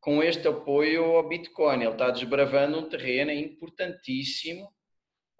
com 0.00 0.22
este 0.22 0.46
apoio 0.48 1.04
ao 1.16 1.28
Bitcoin. 1.28 1.82
Ele 1.82 1.92
está 1.92 2.10
desbravando 2.10 2.78
um 2.78 2.88
terreno 2.88 3.30
importantíssimo. 3.32 4.68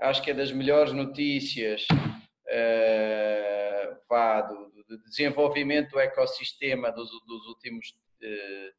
Acho 0.00 0.22
que 0.22 0.30
é 0.30 0.34
das 0.34 0.52
melhores 0.52 0.92
notícias 0.92 1.86
uh, 1.92 3.96
vá, 4.08 4.40
do, 4.42 4.71
do, 4.96 5.04
desenvolvimento 5.04 5.90
do 5.90 6.00
ecossistema 6.00 6.90
dos, 6.90 7.10
dos 7.26 7.46
últimos 7.46 7.90
uh, 7.90 8.72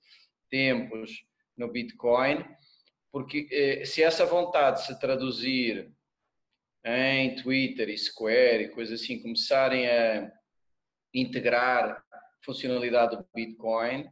tempos 0.49 1.25
no 1.57 1.71
Bitcoin, 1.71 2.45
porque 3.11 3.81
uh, 3.81 3.85
se 3.85 4.03
essa 4.03 4.25
vontade 4.25 4.85
se 4.85 4.99
traduzir 4.99 5.91
em 6.85 7.35
Twitter 7.35 7.89
e 7.89 7.97
Square 7.97 8.63
e 8.63 8.69
coisas 8.69 9.01
assim 9.01 9.21
começarem 9.21 9.87
a 9.87 10.31
integrar 11.13 12.03
funcionalidade 12.41 13.15
do 13.15 13.25
Bitcoin, 13.33 14.09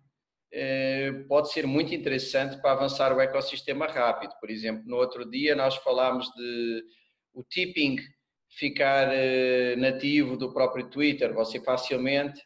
eh, 0.53 1.11
pode 1.29 1.51
ser 1.51 1.65
muito 1.65 1.95
interessante 1.95 2.61
para 2.61 2.73
avançar 2.73 3.15
o 3.15 3.21
ecossistema 3.21 3.87
rápido. 3.87 4.33
Por 4.39 4.49
exemplo, 4.49 4.83
no 4.85 4.97
outro 4.97 5.29
dia 5.29 5.55
nós 5.55 5.75
falámos 5.77 6.29
de 6.35 6.83
o 7.33 7.43
tipping 7.43 7.97
ficar 8.51 9.09
eh, 9.11 9.75
nativo 9.77 10.37
do 10.37 10.53
próprio 10.53 10.89
Twitter. 10.89 11.33
Você 11.33 11.59
facilmente 11.59 12.41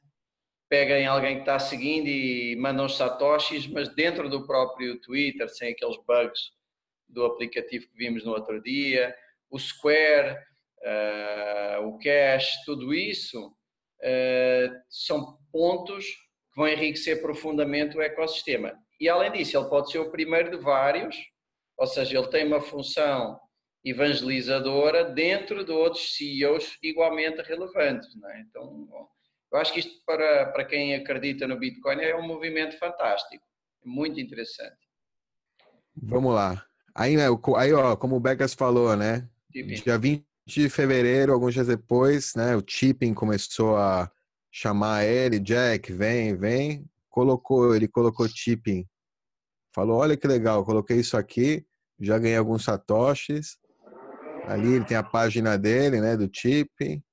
pega 0.70 1.00
em 1.00 1.06
alguém 1.06 1.36
que 1.36 1.42
está 1.42 1.60
seguindo 1.60 2.08
e 2.08 2.56
manda 2.56 2.84
uns 2.84 2.98
satoshis, 2.98 3.68
mas 3.68 3.94
dentro 3.96 4.30
do 4.30 4.46
próprio 4.46 5.00
Twitter, 5.00 5.48
sem 5.50 5.72
aqueles 5.72 5.98
bugs 6.06 6.52
do 7.08 7.26
aplicativo 7.26 7.88
que 7.88 7.98
vimos 7.98 8.26
no 8.26 8.32
outro 8.32 8.62
dia 8.62 9.16
o 9.50 9.60
Square, 9.60 10.38
uh, 10.82 11.88
o 11.88 11.98
Cash, 12.00 12.64
tudo 12.66 12.94
isso 12.94 13.48
uh, 13.48 14.84
são 14.90 15.38
pontos 15.52 16.06
que 16.06 16.58
vão 16.58 16.68
enriquecer 16.68 17.22
profundamente 17.22 17.98
o 17.98 18.02
ecossistema. 18.02 18.74
E 19.00 19.08
além 19.08 19.32
disso, 19.32 19.58
ele 19.58 19.70
pode 19.70 19.92
ser 19.92 20.00
o 20.00 20.12
primeiro 20.12 20.52
de 20.52 20.58
vários, 20.58 21.16
ou 21.78 21.88
seja, 21.88 22.18
ele 22.18 22.28
tem 22.28 22.46
uma 22.46 22.62
função 22.62 23.40
evangelizadora 23.86 25.06
dentro 25.06 25.64
de 25.64 25.72
outros 25.72 26.16
CEOs 26.16 26.78
igualmente 26.82 27.42
relevantes. 27.44 28.10
É? 28.32 28.42
Então, 28.42 28.88
Eu 29.52 29.60
acho 29.60 29.72
que 29.72 29.80
isto, 29.80 30.04
para, 30.06 30.48
para 30.48 30.66
quem 30.66 30.96
acredita 30.96 31.48
no 31.48 31.60
Bitcoin, 31.60 32.02
é 32.02 32.16
um 32.16 32.26
movimento 32.26 32.78
fantástico, 32.80 33.46
muito 33.86 34.20
interessante. 34.20 34.76
Vamos 35.96 36.34
lá. 36.34 36.66
Aí, 36.96 37.16
né, 37.16 37.26
aí 37.58 37.74
ó, 37.74 37.96
como 37.96 38.16
o 38.16 38.20
Becas 38.20 38.54
falou, 38.54 38.96
né? 38.98 39.30
Tipping. 39.52 39.74
Dia 39.76 39.98
20 39.98 40.26
de 40.48 40.70
fevereiro, 40.70 41.34
alguns 41.34 41.54
dias 41.54 41.68
depois, 41.68 42.34
né? 42.36 42.56
O 42.56 42.62
Tipping 42.62 43.14
começou 43.14 43.78
a 43.78 44.12
chamar 44.52 45.06
ele, 45.06 45.40
Jack, 45.40 45.92
vem, 45.94 46.36
vem. 46.36 46.86
Colocou, 47.10 47.76
ele 47.76 47.88
colocou 47.88 48.28
Tipping. 48.28 48.86
Falou, 49.74 49.98
olha 49.98 50.16
que 50.18 50.28
legal, 50.28 50.64
coloquei 50.64 50.98
isso 50.98 51.18
aqui, 51.18 51.66
já 52.00 52.18
ganhei 52.18 52.38
alguns 52.38 52.64
satoshis. 52.64 53.58
Ali 54.48 54.74
ele 54.74 54.86
tem 54.86 54.98
a 54.98 55.04
página 55.04 55.58
dele, 55.58 56.00
né, 56.02 56.16
do 56.16 56.28
Tipping. 56.28 57.04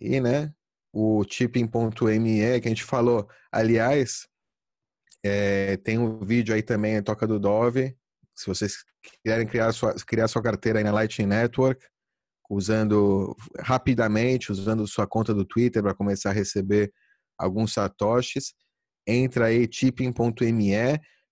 E, 0.00 0.20
né, 0.20 0.52
o 0.92 1.24
tipping.me 1.24 2.60
que 2.60 2.68
a 2.68 2.70
gente 2.70 2.84
falou. 2.84 3.28
Aliás, 3.52 4.26
é, 5.24 5.76
tem 5.78 5.98
um 5.98 6.24
vídeo 6.24 6.54
aí 6.54 6.62
também, 6.62 7.02
Toca 7.02 7.26
do 7.26 7.38
Dove. 7.38 7.96
Se 8.34 8.46
vocês 8.46 8.84
quiserem 9.22 9.46
criar 9.46 9.72
sua, 9.72 9.94
criar 10.06 10.28
sua 10.28 10.42
carteira 10.42 10.78
aí 10.78 10.84
na 10.84 10.92
Lightning 10.92 11.26
Network, 11.26 11.84
usando 12.48 13.36
rapidamente, 13.60 14.50
usando 14.50 14.86
sua 14.86 15.06
conta 15.06 15.34
do 15.34 15.44
Twitter 15.44 15.82
para 15.82 15.94
começar 15.94 16.30
a 16.30 16.34
receber 16.34 16.92
alguns 17.38 17.72
satoshis, 17.72 18.54
entra 19.06 19.46
aí 19.46 19.66
tipping.me, 19.66 20.72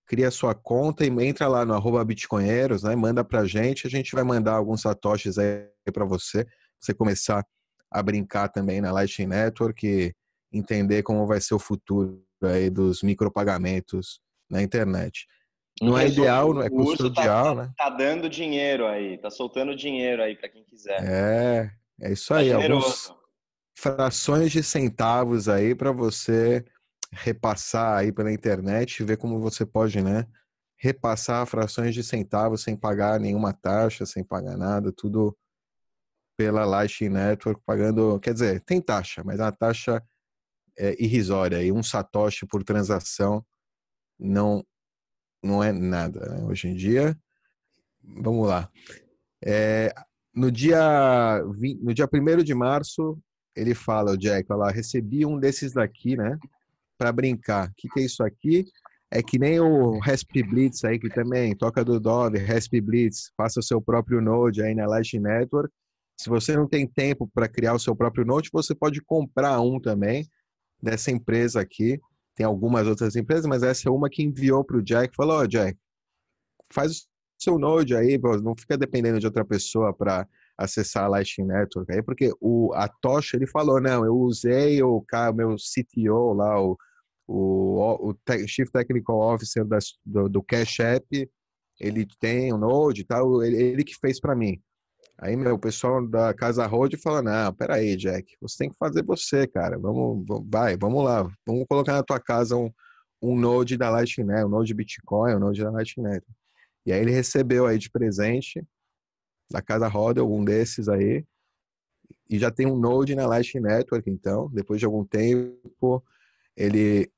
cria 0.09 0.31
sua 0.31 0.55
conta 0.55 1.05
e 1.05 1.09
entra 1.23 1.47
lá 1.47 1.63
no 1.63 1.75
arroba 1.75 2.03
bitcoinheiros, 2.03 2.81
né? 2.81 2.95
Manda 2.95 3.23
pra 3.23 3.45
gente, 3.45 3.85
a 3.85 3.89
gente 3.89 4.15
vai 4.15 4.23
mandar 4.23 4.55
alguns 4.55 4.81
satoshis 4.81 5.37
aí 5.37 5.67
para 5.93 6.03
você, 6.03 6.47
você 6.79 6.95
começar 6.95 7.45
a 7.91 8.01
brincar 8.01 8.49
também 8.49 8.81
na 8.81 8.91
Lightning 8.91 9.27
Network 9.27 9.85
e 9.85 10.11
entender 10.51 11.03
como 11.03 11.27
vai 11.27 11.39
ser 11.39 11.53
o 11.53 11.59
futuro 11.59 12.23
aí 12.41 12.71
dos 12.71 13.03
micropagamentos 13.03 14.19
na 14.49 14.63
internet. 14.63 15.27
Não 15.79 15.95
é 15.95 16.07
ideal, 16.07 16.55
não 16.55 16.63
é 16.63 16.69
custodial, 16.71 17.55
tá, 17.55 17.61
né? 17.63 17.71
Tá 17.77 17.89
dando 17.91 18.27
dinheiro 18.27 18.87
aí, 18.87 19.15
tá 19.19 19.29
soltando 19.29 19.75
dinheiro 19.75 20.23
aí 20.23 20.35
para 20.35 20.49
quem 20.49 20.63
quiser. 20.63 21.03
É, 21.03 21.71
é 22.01 22.11
isso 22.11 22.33
aí. 22.33 22.49
Tá 22.49 22.55
alguns 22.55 23.13
frações 23.77 24.51
de 24.51 24.63
centavos 24.63 25.47
aí 25.47 25.75
para 25.75 25.91
você 25.91 26.65
repassar 27.11 27.97
aí 27.97 28.11
pela 28.11 28.31
internet, 28.31 29.03
ver 29.03 29.17
como 29.17 29.39
você 29.39 29.65
pode, 29.65 30.01
né? 30.01 30.25
Repassar 30.77 31.45
frações 31.45 31.93
de 31.93 32.03
centavos 32.03 32.63
sem 32.63 32.75
pagar 32.75 33.19
nenhuma 33.19 33.53
taxa, 33.53 34.05
sem 34.05 34.23
pagar 34.23 34.57
nada, 34.57 34.91
tudo 34.91 35.37
pela 36.37 36.63
Lightning 36.63 37.09
Network, 37.09 37.61
pagando, 37.65 38.19
quer 38.19 38.33
dizer, 38.33 38.61
tem 38.61 38.81
taxa, 38.81 39.23
mas 39.25 39.41
a 39.41 39.51
taxa 39.51 40.01
é 40.77 40.95
irrisória 41.03 41.61
e 41.61 41.71
um 41.71 41.83
satoshi 41.83 42.45
por 42.45 42.63
transação 42.63 43.45
não 44.17 44.65
não 45.43 45.63
é 45.63 45.71
nada 45.71 46.29
né? 46.29 46.43
hoje 46.45 46.67
em 46.67 46.75
dia. 46.75 47.17
Vamos 48.01 48.47
lá. 48.47 48.69
É, 49.43 49.93
no 50.33 50.51
dia 50.51 51.41
20, 51.55 51.81
no 51.81 51.93
dia 51.93 52.07
1 52.11 52.43
de 52.43 52.53
março, 52.53 53.17
ele 53.55 53.73
fala, 53.73 54.11
o 54.11 54.17
Jack, 54.17 54.51
olha 54.51 54.65
lá, 54.65 54.71
recebi 54.71 55.25
um 55.25 55.39
desses 55.39 55.73
daqui, 55.73 56.15
né? 56.17 56.37
Para 56.99 57.13
brincar. 57.13 57.69
O 57.69 57.73
que, 57.77 57.87
que 57.87 58.01
é 58.01 58.03
isso 58.03 58.21
aqui? 58.21 58.65
É 59.09 59.23
que 59.23 59.39
nem 59.39 59.59
o 59.59 59.97
Rasp 59.99 60.29
Blitz 60.47 60.83
aí, 60.83 60.99
que 60.99 61.09
também 61.09 61.55
toca 61.55 61.83
do 61.83 61.99
Dove, 61.99 62.37
Rasp 62.37 62.73
Blitz, 62.79 63.31
faça 63.35 63.59
o 63.59 63.63
seu 63.63 63.81
próprio 63.81 64.21
node 64.21 64.61
aí 64.61 64.75
na 64.75 64.85
Lightning 64.85 65.23
Network. 65.23 65.73
Se 66.19 66.29
você 66.29 66.55
não 66.55 66.67
tem 66.67 66.85
tempo 66.85 67.27
para 67.33 67.47
criar 67.47 67.73
o 67.73 67.79
seu 67.79 67.95
próprio 67.95 68.25
node, 68.25 68.49
você 68.51 68.75
pode 68.75 69.01
comprar 69.01 69.61
um 69.61 69.79
também 69.79 70.27
dessa 70.83 71.09
empresa 71.09 71.61
aqui. 71.61 71.99
Tem 72.35 72.45
algumas 72.45 72.87
outras 72.87 73.15
empresas, 73.15 73.45
mas 73.45 73.63
essa 73.63 73.87
é 73.87 73.91
uma 73.91 74.09
que 74.09 74.21
enviou 74.21 74.63
para 74.63 74.77
o 74.77 74.83
Jack. 74.83 75.15
Falou: 75.15 75.39
oh, 75.39 75.47
Jack, 75.47 75.79
faz 76.71 76.91
o 76.91 77.05
seu 77.39 77.57
Node 77.57 77.95
aí, 77.95 78.19
não 78.43 78.55
fica 78.55 78.77
dependendo 78.77 79.19
de 79.19 79.25
outra 79.25 79.45
pessoa 79.45 79.93
para 79.93 80.27
acessar 80.57 81.05
a 81.05 81.07
Lightning 81.07 81.47
Network 81.47 81.91
aí, 81.91 82.03
porque 82.03 82.31
o, 82.41 82.73
a 82.73 82.87
Tocha 82.87 83.37
ele 83.37 83.47
falou: 83.47 83.81
não, 83.81 84.05
eu 84.05 84.15
usei 84.15 84.83
o 84.83 85.03
meu 85.33 85.55
CTO 85.55 86.33
lá, 86.33 86.61
o, 86.61 86.77
o, 87.31 88.09
o 88.09 88.15
Chief 88.47 88.69
Technical 88.71 89.19
Officer 89.19 89.63
da, 89.63 89.77
do, 90.03 90.27
do 90.27 90.43
Cash 90.43 90.79
App, 90.79 91.31
ele 91.79 92.07
tem 92.19 92.51
o 92.51 92.55
um 92.55 92.59
Node 92.59 93.01
e 93.01 93.03
tal, 93.03 93.43
ele, 93.43 93.55
ele 93.55 93.83
que 93.83 93.95
fez 93.95 94.19
para 94.19 94.35
mim. 94.35 94.59
Aí, 95.19 95.35
meu, 95.35 95.55
o 95.55 95.59
pessoal 95.59 96.05
da 96.07 96.33
Casa 96.33 96.65
Road 96.65 96.97
fala, 96.97 97.21
não, 97.21 97.53
peraí, 97.53 97.95
Jack, 97.95 98.35
você 98.41 98.57
tem 98.57 98.69
que 98.69 98.77
fazer 98.77 99.03
você, 99.03 99.45
cara. 99.45 99.77
Vamos, 99.77 100.25
vai, 100.49 100.75
vamos 100.75 101.03
lá. 101.03 101.29
Vamos 101.45 101.65
colocar 101.67 101.93
na 101.93 102.03
tua 102.03 102.19
casa 102.19 102.55
um, 102.55 102.71
um 103.21 103.37
node 103.37 103.77
da 103.77 103.89
Lightning 103.89 104.43
um 104.45 104.49
node 104.49 104.73
Bitcoin, 104.73 105.35
um 105.35 105.39
node 105.39 105.61
da 105.61 105.69
Lightning. 105.69 106.21
E 106.85 106.91
aí 106.91 107.01
ele 107.01 107.11
recebeu 107.11 107.67
aí 107.67 107.77
de 107.77 107.91
presente 107.91 108.65
da 109.51 109.61
Casa 109.61 109.87
Roda, 109.87 110.21
algum 110.21 110.43
desses 110.43 110.87
aí, 110.87 111.25
e 112.29 112.39
já 112.39 112.49
tem 112.49 112.65
um 112.65 112.77
node 112.77 113.13
na 113.13 113.27
Lightning 113.27 113.61
Network, 113.61 114.09
então, 114.09 114.49
depois 114.51 114.79
de 114.79 114.85
algum 114.85 115.03
tempo, 115.03 116.03
ele 116.55 117.11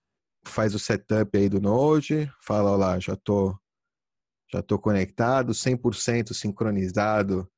faz 0.44 0.74
o 0.74 0.80
setup 0.80 1.38
aí 1.38 1.48
do 1.50 1.62
node, 1.62 2.32
fala, 2.42 2.76
lá, 2.76 3.00
já 3.00 3.16
tô, 3.16 3.56
já 4.52 4.62
tô 4.62 4.80
conectado, 4.80 5.54
100% 5.54 6.34
sincronizado 6.34 7.50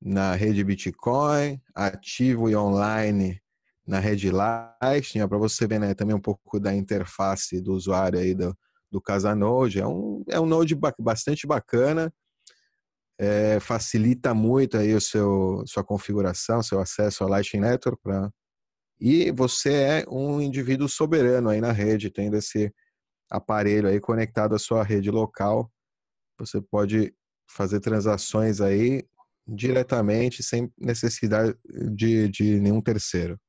na 0.00 0.34
rede 0.34 0.64
Bitcoin, 0.64 1.60
ativo 1.74 2.48
e 2.48 2.56
online 2.56 3.40
na 3.86 3.98
rede 3.98 4.30
Lightning, 4.30 5.26
para 5.26 5.38
você 5.38 5.66
ver 5.66 5.80
né, 5.80 5.94
também 5.94 6.14
um 6.14 6.20
pouco 6.20 6.60
da 6.60 6.74
interface 6.74 7.60
do 7.60 7.72
usuário 7.72 8.18
aí 8.18 8.34
do, 8.34 8.56
do 8.90 9.00
Casanode. 9.00 9.80
É 9.80 9.86
um, 9.86 10.22
é 10.28 10.38
um 10.38 10.46
node 10.46 10.76
bastante 10.98 11.46
bacana, 11.46 12.12
é, 13.18 13.60
facilita 13.60 14.32
muito 14.32 14.78
aí 14.78 14.94
o 14.94 15.00
seu 15.00 15.62
sua 15.66 15.84
configuração, 15.84 16.62
seu 16.62 16.80
acesso 16.80 17.22
ao 17.22 17.28
Lightning 17.28 17.60
Network 17.60 18.00
pra, 18.02 18.30
e 19.00 19.30
você 19.30 19.72
é 19.72 20.04
um 20.08 20.40
indivíduo 20.40 20.88
soberano 20.88 21.48
aí 21.48 21.60
na 21.60 21.72
rede, 21.72 22.10
tendo 22.10 22.36
esse 22.36 22.72
aparelho 23.30 23.88
aí 23.88 24.00
conectado 24.00 24.54
à 24.54 24.58
sua 24.58 24.82
rede 24.82 25.10
local. 25.10 25.72
Você 26.38 26.60
pode 26.60 27.14
fazer 27.48 27.80
transações 27.80 28.60
aí 28.60 29.04
diretamente, 29.46 30.42
sem 30.42 30.70
necessidade 30.78 31.56
de, 31.94 32.28
de 32.28 32.60
nenhum 32.60 32.80
terceiro. 32.80 33.40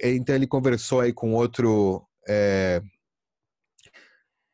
Então 0.00 0.34
ele 0.34 0.46
conversou 0.46 1.00
aí 1.00 1.12
com 1.12 1.34
outro 1.34 2.06
é, 2.28 2.80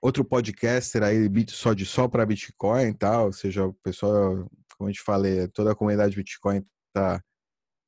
outro 0.05 0.25
podcaster 0.25 1.03
aí 1.03 1.31
só 1.49 1.73
de 1.73 1.85
só 1.85 2.09
para 2.09 2.27
Bitcoin 2.27 2.89
e 2.89 2.95
tal, 2.95 3.27
ou 3.27 3.33
seja, 3.33 3.67
o 3.67 3.75
pessoal, 3.75 4.49
como 4.77 4.89
a 4.89 4.93
gente 4.93 5.03
falei, 5.03 5.49
toda 5.49 5.73
a 5.73 5.75
comunidade 5.75 6.17
Bitcoin 6.17 6.65
tá 6.93 7.23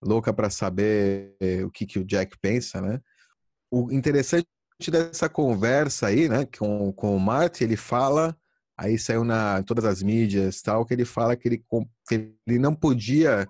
louca 0.02 0.32
para 0.32 0.50
saber 0.50 1.36
o 1.64 1.70
que, 1.70 1.86
que 1.86 1.98
o 1.98 2.04
Jack 2.04 2.36
pensa, 2.40 2.80
né? 2.80 3.00
O 3.70 3.90
interessante 3.92 4.46
dessa 4.88 5.28
conversa 5.28 6.08
aí, 6.08 6.28
né, 6.28 6.46
com, 6.58 6.92
com 6.92 7.16
o 7.16 7.20
Marty, 7.20 7.64
ele 7.64 7.76
fala 7.76 8.36
Aí 8.78 8.98
saiu 8.98 9.24
na 9.24 9.62
todas 9.62 9.86
as 9.86 10.02
mídias 10.02 10.60
tal 10.60 10.84
que 10.84 10.92
ele 10.92 11.06
fala 11.06 11.34
que 11.34 11.48
ele, 11.48 11.64
que 12.06 12.34
ele 12.46 12.58
não 12.58 12.74
podia. 12.74 13.48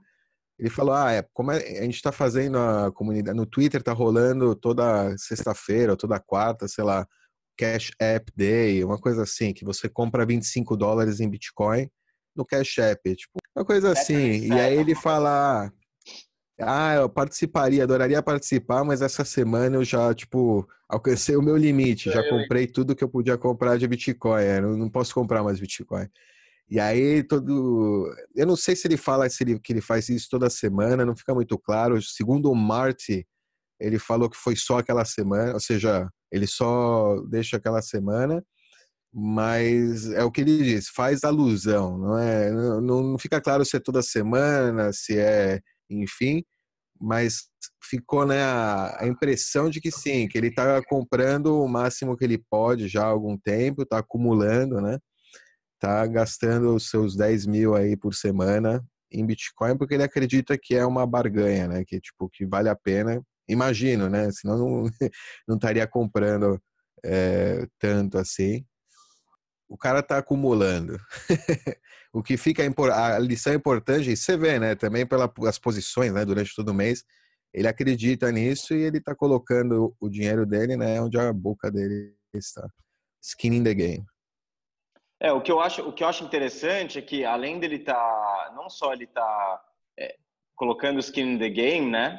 Ele 0.59 0.71
falou: 0.71 0.95
ah, 0.95 1.13
é, 1.13 1.23
como 1.35 1.51
é, 1.51 1.57
a 1.57 1.83
gente 1.83 1.97
está 1.97 2.13
fazendo 2.13 2.57
a 2.59 2.93
comunidade 2.93 3.37
no 3.37 3.45
Twitter, 3.45 3.83
tá 3.83 3.93
rolando 3.93 4.55
toda 4.55 5.17
sexta-feira 5.19 5.93
ou 5.93 5.97
toda 5.97 6.21
quarta, 6.21 6.69
sei 6.69 6.85
lá, 6.85 7.07
Cash 7.59 7.91
App 7.99 8.33
Day, 8.37 8.85
uma 8.85 8.99
coisa 8.99 9.25
assim, 9.25 9.53
que 9.53 9.65
você 9.65 9.89
compra 9.89 10.25
25 10.25 10.77
dólares 10.77 11.19
em 11.19 11.29
Bitcoin 11.29 11.91
no 12.35 12.47
Cash 12.47 12.79
App, 12.79 13.17
tipo, 13.17 13.39
uma 13.57 13.65
coisa 13.65 13.93
assim. 13.93 14.47
E 14.47 14.53
aí 14.53 14.77
ele 14.77 14.95
fala: 14.95 15.73
ah, 16.61 16.95
eu 16.95 17.09
participaria, 17.09 17.83
adoraria 17.85 18.23
participar, 18.23 18.83
mas 18.83 19.03
essa 19.03 19.25
semana 19.25 19.77
eu 19.77 19.85
já, 19.85 20.15
tipo, 20.15 20.67
alcancei 20.89 21.37
o 21.37 21.43
meu 21.43 21.57
limite. 21.57 22.11
Já 22.11 22.27
comprei 22.29 22.67
tudo 22.67 22.95
que 22.97 23.05
eu 23.05 23.09
podia 23.09 23.37
comprar 23.37 23.77
de 23.77 23.87
Bitcoin. 23.87 24.43
Eu 24.43 24.49
é, 24.49 24.61
não 24.61 24.89
posso 24.89 25.15
comprar 25.15 25.43
mais 25.43 25.61
Bitcoin. 25.61 26.09
E 26.69 26.81
aí, 26.81 27.23
todo. 27.23 28.13
Eu 28.35 28.47
não 28.47 28.57
sei 28.57 28.75
se 28.75 28.89
ele 28.89 28.97
fala 28.97 29.29
se 29.29 29.45
ele, 29.45 29.59
que 29.61 29.73
ele 29.73 29.81
faz 29.81 30.09
isso 30.09 30.29
toda 30.31 30.51
semana, 30.51 31.05
não 31.05 31.15
fica 31.15 31.35
muito 31.35 31.59
claro. 31.59 32.01
Segundo 32.03 32.51
o 32.51 32.55
Marty, 32.55 33.27
ele 33.79 33.99
falou 33.99 34.31
que 34.31 34.37
foi 34.37 34.57
só 34.57 34.79
aquela 34.79 35.05
semana, 35.05 35.53
ou 35.55 35.61
seja, 35.61 36.09
ele 36.33 36.47
só 36.47 37.21
deixa 37.29 37.57
aquela 37.57 37.83
semana, 37.83 38.45
mas 39.13 40.11
é 40.13 40.25
o 40.25 40.31
que 40.31 40.41
ele 40.41 40.59
diz, 40.63 40.89
faz 40.89 41.25
alusão, 41.25 41.99
não 41.99 42.19
é? 42.19 42.51
Não, 42.51 42.81
não 42.81 43.19
fica 43.19 43.41
claro 43.41 43.65
se 43.65 43.77
é 43.77 43.81
toda 43.81 44.03
semana, 44.03 44.93
se 44.93 45.19
é 45.19 45.61
enfim, 45.91 46.45
mas 47.01 47.49
ficou 47.83 48.27
né, 48.27 48.43
a, 48.43 49.01
impressão 49.03 49.71
de 49.71 49.81
que 49.81 49.91
sim, 49.91 50.29
que 50.29 50.39
ele 50.39 50.49
está 50.49 50.83
comprando 50.85 51.63
o 51.63 51.69
máximo 51.69 52.17
que 52.17 52.25
ele 52.25 52.39
pode 52.51 52.89
já 52.89 53.05
há 53.05 53.09
algum 53.09 53.37
tempo, 53.37 53.83
está 53.83 53.99
acumulando, 53.99 54.81
né? 54.81 54.99
Está 55.75 56.07
gastando 56.07 56.75
os 56.75 56.89
seus 56.89 57.17
10 57.17 57.47
mil 57.47 57.75
aí 57.75 57.97
por 57.97 58.15
semana 58.15 58.85
em 59.11 59.25
Bitcoin, 59.27 59.77
porque 59.77 59.95
ele 59.95 60.03
acredita 60.03 60.59
que 60.61 60.75
é 60.75 60.85
uma 60.87 61.07
barganha, 61.07 61.69
né? 61.69 61.85
Que, 61.87 62.01
tipo, 62.01 62.29
que 62.31 62.47
vale 62.47 62.69
a 62.69 62.77
pena 62.77 63.23
Imagino, 63.49 64.09
né? 64.09 64.31
Senão 64.33 64.59
não, 64.59 64.83
não 65.47 65.57
estaria 65.57 65.87
comprando 65.87 66.61
é, 67.05 67.67
tanto 67.79 68.19
assim. 68.19 68.65
O 69.69 69.77
cara 69.77 70.01
está 70.01 70.19
acumulando. 70.19 70.99
o 72.17 72.23
que 72.23 72.39
fica 72.39 72.63
a 72.63 73.19
lição 73.19 73.53
importante, 73.53 74.11
e 74.11 74.17
você 74.17 74.39
vê, 74.39 74.59
né? 74.59 74.75
Também 74.75 75.07
pelas 75.07 75.59
posições, 75.59 76.15
né? 76.15 76.25
Durante 76.25 76.55
todo 76.57 76.71
o 76.71 76.75
mês, 76.75 77.05
ele 77.53 77.69
acredita 77.69 78.33
nisso 78.33 78.73
e 78.73 78.81
ele 78.81 78.97
está 78.97 79.15
colocando 79.15 79.95
o 80.01 80.09
dinheiro 80.09 80.47
dele, 80.47 80.79
né? 80.79 80.99
Onde 80.99 81.19
a 81.19 81.31
boca 81.31 81.71
dele 81.71 82.15
está. 82.33 82.67
Skin 83.23 83.57
in 83.57 83.65
the 83.65 83.75
game. 83.75 84.05
É, 85.21 85.31
o 85.31 85.43
que 85.43 85.53
eu 85.53 85.61
acho, 85.61 85.87
o 85.87 85.93
que 85.93 86.03
eu 86.03 86.09
acho 86.09 86.25
interessante 86.25 86.99
é 86.99 87.03
que 87.03 87.23
além 87.23 87.61
dele 87.61 87.81
tá, 87.81 88.55
não 88.57 88.71
só 88.71 88.95
ele 88.95 89.07
tá 89.09 89.63
é, 89.99 90.17
colocando 90.55 91.01
skin 91.01 91.35
in 91.35 91.39
the 91.39 91.51
game, 91.51 91.91
né? 91.91 92.19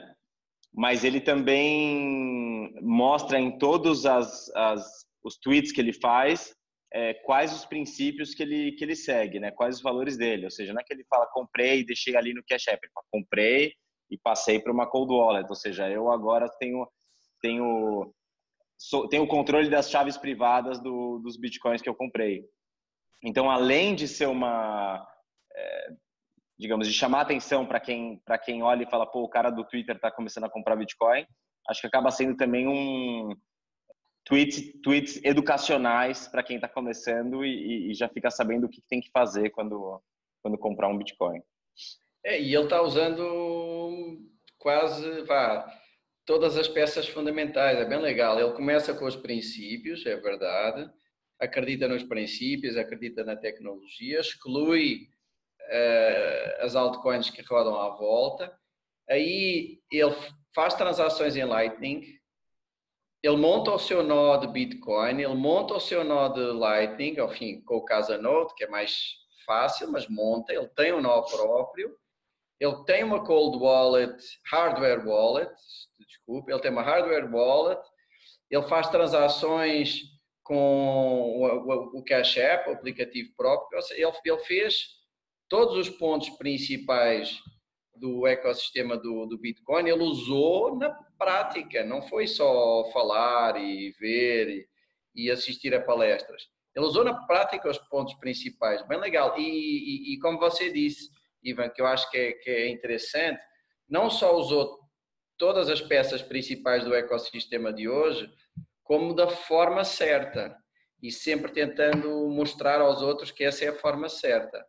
Mas 0.72 1.04
ele 1.04 1.20
também 1.20 2.72
mostra 2.84 3.40
em 3.40 3.58
todos 3.58 4.06
as, 4.06 4.48
as 4.54 5.08
os 5.24 5.38
tweets 5.38 5.72
que 5.72 5.82
ele 5.82 5.92
faz 5.92 6.56
é, 6.94 7.14
quais 7.14 7.54
os 7.54 7.66
princípios 7.66 8.34
que 8.34 8.44
ele 8.44 8.72
que 8.74 8.84
ele 8.84 8.96
segue, 8.96 9.40
né? 9.40 9.52
Quais 9.52 9.78
os 9.78 9.82
valores 9.82 10.18
dele. 10.18 10.46
Ou 10.46 10.52
seja, 10.52 10.74
não 10.74 10.82
é 10.82 10.84
que 10.84 10.94
ele 10.94 11.06
fala 11.10 11.28
comprei 11.28 11.80
e 11.80 11.86
deixei 11.86 12.16
ali 12.16 12.34
no 12.34 12.44
cash 12.44 12.68
app, 12.68 12.80
ele 12.84 12.94
fala, 12.94 13.06
comprei 13.12 13.74
e 14.10 14.18
passei 14.18 14.60
para 14.60 14.72
uma 14.72 14.90
cold 14.90 15.14
wallet. 15.14 15.50
Ou 15.50 15.56
seja, 15.56 15.90
eu 15.90 16.12
agora 16.12 16.50
tenho 16.60 16.88
tenho 17.42 18.14
tenho 19.10 19.24
o 19.24 19.28
controle 19.28 19.70
das 19.70 19.90
chaves 19.90 20.18
privadas 20.18 20.80
do, 20.80 21.20
dos 21.20 21.38
bitcoins 21.38 21.82
que 21.82 21.90
eu 21.90 21.96
comprei. 21.96 22.46
Então, 23.24 23.50
além 23.50 23.96
de 23.96 24.08
ser 24.08 24.28
uma, 24.28 25.06
é, 25.56 25.88
digamos, 26.58 26.88
de 26.88 26.94
chamar 26.94 27.22
atenção 27.22 27.66
para 27.66 27.80
quem, 27.80 28.22
quem 28.46 28.62
olha 28.62 28.84
e 28.84 28.90
fala, 28.90 29.06
pô, 29.06 29.24
o 29.24 29.30
cara 29.30 29.50
do 29.50 29.64
Twitter 29.64 29.96
está 29.96 30.12
começando 30.12 30.46
a 30.46 30.50
comprar 30.50 30.76
Bitcoin, 30.76 31.26
acho 31.68 31.82
que 31.82 31.88
acaba 31.88 32.12
sendo 32.12 32.38
também 32.38 32.68
um 32.68 33.36
tweets, 34.28 34.74
tweets 34.84 35.22
educacionais 35.24 36.28
para 36.28 36.44
quem 36.44 36.58
está 36.58 36.68
começando 36.68 37.46
e, 37.46 37.90
e, 37.90 37.94
já 37.94 38.10
fica 38.10 38.30
sabendo 38.30 38.66
o 38.66 38.70
que 38.70 38.82
tem 38.82 39.00
que 39.00 39.10
fazer 39.10 39.52
quando, 39.52 40.02
quando 40.44 40.58
comprar 40.58 40.90
um 40.90 40.98
Bitcoin. 40.98 41.42
É, 42.26 42.40
e 42.40 42.54
ele 42.54 42.66
está 42.66 42.82
usando 42.82 44.20
quase, 44.58 45.22
vá, 45.22 45.66
todas 46.26 46.58
as 46.58 46.68
peças 46.68 47.08
fundamentais, 47.08 47.80
é 47.80 47.86
bem 47.86 48.00
legal. 48.00 48.38
Ele 48.38 48.52
começa 48.52 48.94
com 48.94 49.06
os 49.06 49.16
princípios, 49.16 50.06
é 50.06 50.18
verdade, 50.18 50.92
acredita 51.40 51.88
nos 51.88 52.04
princípios, 52.04 52.76
acredita 52.76 53.24
na 53.24 53.38
tecnologia, 53.38 54.20
exclui 54.20 55.08
uh, 55.62 56.66
as 56.66 56.76
altcoins 56.76 57.30
que 57.30 57.42
rodam 57.44 57.80
à 57.80 57.96
volta. 57.96 58.54
Aí 59.10 59.80
ele 59.90 60.16
faz 60.54 60.74
transações 60.74 61.38
em 61.38 61.46
Lightning, 61.46 62.17
ele 63.22 63.38
monta 63.38 63.72
o 63.72 63.80
seu 63.80 64.04
nó 64.04 64.38
de 64.38 64.48
Bitcoin, 64.48 65.22
ele 65.22 65.34
monta 65.34 65.76
o 65.76 65.80
seu 65.80 66.04
nó 66.04 66.30
de 66.30 66.40
Lightning, 66.40 67.20
ao 67.20 67.30
fim, 67.30 67.62
com 67.62 67.78
o 67.78 67.86
Casanode, 67.86 68.54
que 68.56 68.64
é 68.64 68.68
mais 68.68 69.16
fácil, 69.46 69.92
mas 69.92 70.08
monta, 70.08 70.54
ele 70.54 70.68
tem 70.70 70.94
um 70.94 71.02
nó 71.02 71.22
próprio, 71.22 71.96
ele 72.60 72.84
tem 72.86 73.04
uma 73.04 73.24
cold 73.24 73.58
wallet, 73.58 74.18
hardware 74.52 75.08
wallet, 75.08 75.52
desculpe, 76.00 76.52
ele 76.52 76.62
tem 76.62 76.72
uma 76.72 76.82
hardware 76.82 77.34
wallet, 77.34 77.82
ele 78.50 78.64
faz 78.64 78.90
transações 78.90 80.02
com 80.44 81.42
o, 81.94 82.04
Cash 82.04 82.38
App, 82.38 82.70
o 82.70 82.74
aplicativo 82.74 83.34
próprio, 83.36 83.80
ele 83.92 84.40
fez 84.40 84.88
todos 85.50 85.76
os 85.76 85.90
pontos 85.90 86.30
principais 86.32 87.38
do 88.00 88.28
ecossistema 88.28 88.98
do, 88.98 89.26
do 89.26 89.38
Bitcoin, 89.38 89.88
ele 89.88 90.04
usou 90.04 90.76
na 90.76 90.90
prática, 91.18 91.84
não 91.84 92.02
foi 92.02 92.28
só 92.28 92.90
falar 92.92 93.60
e 93.62 93.92
ver 94.00 94.50
e, 94.50 94.68
e 95.16 95.32
assistir 95.32 95.74
a 95.74 95.82
palestras. 95.82 96.44
Ele 96.76 96.86
usou 96.86 97.04
na 97.04 97.14
prática 97.26 97.70
os 97.70 97.78
pontos 97.78 98.14
principais, 98.16 98.86
bem 98.88 99.00
legal. 99.00 99.38
E, 99.38 99.42
e, 99.42 100.14
e 100.14 100.20
como 100.20 100.38
você 100.38 100.72
disse, 100.72 101.10
Ivan, 101.44 101.70
que 101.70 101.82
eu 101.82 101.88
acho 101.88 102.10
que 102.12 102.18
é, 102.18 102.32
que 102.34 102.50
é 102.50 102.70
interessante, 102.70 103.42
não 103.90 104.10
só 104.10 104.36
usou 104.36 104.80
todas 105.38 105.70
as 105.70 105.82
peças 105.82 106.22
principais 106.22 106.84
do 106.84 106.94
ecossistema 106.94 107.72
de 107.72 107.88
hoje, 107.88 108.30
como 108.84 109.14
da 109.14 109.28
forma 109.28 109.84
certa 109.84 110.56
e 111.02 111.12
sempre 111.12 111.52
tentando 111.52 112.28
mostrar 112.30 112.82
aos 112.82 113.02
outros 113.02 113.32
que 113.32 113.44
essa 113.44 113.66
é 113.66 113.68
a 113.70 113.80
forma 113.80 114.10
certa, 114.10 114.66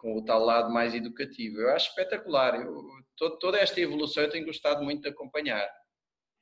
com 0.00 0.16
o 0.16 0.24
tal 0.24 0.44
lado 0.44 0.72
mais 0.72 0.94
educativo. 0.94 1.60
Eu 1.60 1.70
acho 1.70 1.88
espetacular. 1.88 2.54
Eu, 2.54 2.82
toda 3.38 3.58
esta 3.58 3.80
evolução 3.80 4.22
eu 4.22 4.30
tenho 4.30 4.46
gostado 4.46 4.82
muito 4.82 5.02
de 5.02 5.08
acompanhar. 5.08 5.68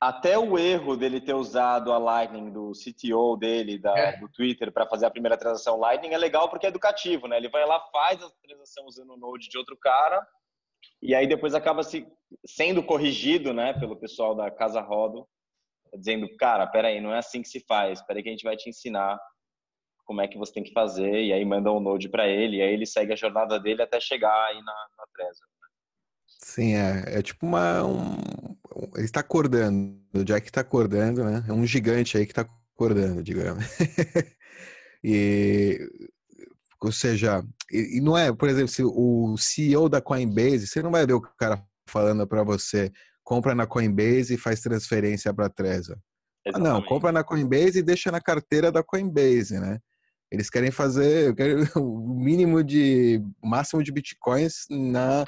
Até 0.01 0.39
o 0.39 0.57
erro 0.57 0.95
dele 0.95 1.19
ter 1.19 1.33
usado 1.33 1.91
a 1.91 1.97
Lightning 1.97 2.51
do 2.51 2.71
CTO 2.71 3.35
dele, 3.35 3.77
da, 3.77 3.97
é. 3.97 4.17
do 4.17 4.29
Twitter, 4.29 4.71
para 4.71 4.87
fazer 4.87 5.05
a 5.05 5.11
primeira 5.11 5.37
transação 5.37 5.77
Lightning 5.77 6.13
é 6.13 6.17
legal 6.17 6.49
porque 6.49 6.65
é 6.65 6.69
educativo, 6.69 7.27
né? 7.27 7.35
Ele 7.35 7.49
vai 7.49 7.65
lá, 7.65 7.81
faz 7.91 8.23
a 8.23 8.29
transação 8.41 8.85
usando 8.85 9.11
o 9.11 9.17
Node 9.17 9.49
de 9.49 9.57
outro 9.57 9.77
cara 9.77 10.25
e 11.01 11.15
aí 11.15 11.27
depois 11.27 11.53
acaba 11.53 11.83
se, 11.83 12.07
sendo 12.45 12.83
corrigido, 12.83 13.53
né, 13.53 13.73
pelo 13.73 13.97
pessoal 13.97 14.35
da 14.35 14.49
Casa 14.51 14.81
Rodo 14.81 15.27
dizendo, 15.93 16.29
cara, 16.37 16.67
peraí, 16.67 17.01
não 17.01 17.13
é 17.13 17.17
assim 17.17 17.41
que 17.41 17.47
se 17.47 17.59
faz, 17.61 18.01
peraí 18.03 18.21
que 18.21 18.29
a 18.29 18.31
gente 18.31 18.43
vai 18.43 18.55
te 18.55 18.69
ensinar 18.69 19.19
como 20.09 20.21
é 20.21 20.27
que 20.27 20.39
você 20.39 20.51
tem 20.51 20.63
que 20.63 20.73
fazer, 20.73 21.23
e 21.23 21.31
aí 21.31 21.45
manda 21.45 21.71
um 21.71 21.79
node 21.79 22.09
para 22.09 22.27
ele, 22.27 22.57
e 22.57 22.61
aí 22.63 22.73
ele 22.73 22.87
segue 22.87 23.13
a 23.13 23.15
jornada 23.15 23.59
dele 23.59 23.83
até 23.83 23.99
chegar 23.99 24.33
aí 24.47 24.55
na, 24.55 24.73
na 24.97 25.03
Trezor. 25.13 25.47
Sim, 26.25 26.73
é, 26.73 27.19
é 27.19 27.21
tipo 27.21 27.45
uma. 27.45 27.85
Um, 27.85 28.17
ele 28.95 29.05
está 29.05 29.19
acordando, 29.19 30.01
o 30.15 30.23
Jack 30.25 30.47
está 30.47 30.61
acordando, 30.61 31.23
né? 31.23 31.45
É 31.47 31.53
um 31.53 31.63
gigante 31.63 32.17
aí 32.17 32.25
que 32.25 32.31
está 32.31 32.49
acordando, 32.73 33.21
digamos. 33.21 33.63
e, 35.03 35.79
ou 36.81 36.91
seja, 36.91 37.43
e, 37.71 37.97
e, 37.97 38.01
não 38.01 38.17
é, 38.17 38.33
por 38.33 38.49
exemplo, 38.49 38.69
se 38.69 38.81
o 38.83 39.37
CEO 39.37 39.87
da 39.87 40.01
Coinbase, 40.01 40.65
você 40.65 40.81
não 40.81 40.89
vai 40.89 41.05
ver 41.05 41.13
o 41.13 41.21
cara 41.21 41.63
falando 41.87 42.25
para 42.25 42.41
você, 42.41 42.91
compra 43.23 43.53
na 43.53 43.67
Coinbase 43.67 44.33
e 44.33 44.39
faz 44.39 44.59
transferência 44.59 45.31
para 45.31 45.45
a 45.45 45.49
Trezor. 45.49 45.99
Ah, 46.51 46.57
não, 46.57 46.81
compra 46.81 47.11
na 47.11 47.23
Coinbase 47.23 47.77
e 47.77 47.83
deixa 47.83 48.11
na 48.11 48.19
carteira 48.19 48.71
da 48.71 48.81
Coinbase, 48.81 49.59
né? 49.59 49.79
Eles 50.31 50.49
querem 50.49 50.71
fazer 50.71 51.33
o 51.75 52.15
mínimo 52.15 52.63
de 52.63 53.21
máximo 53.43 53.83
de 53.83 53.91
bitcoins 53.91 54.65
na 54.69 55.25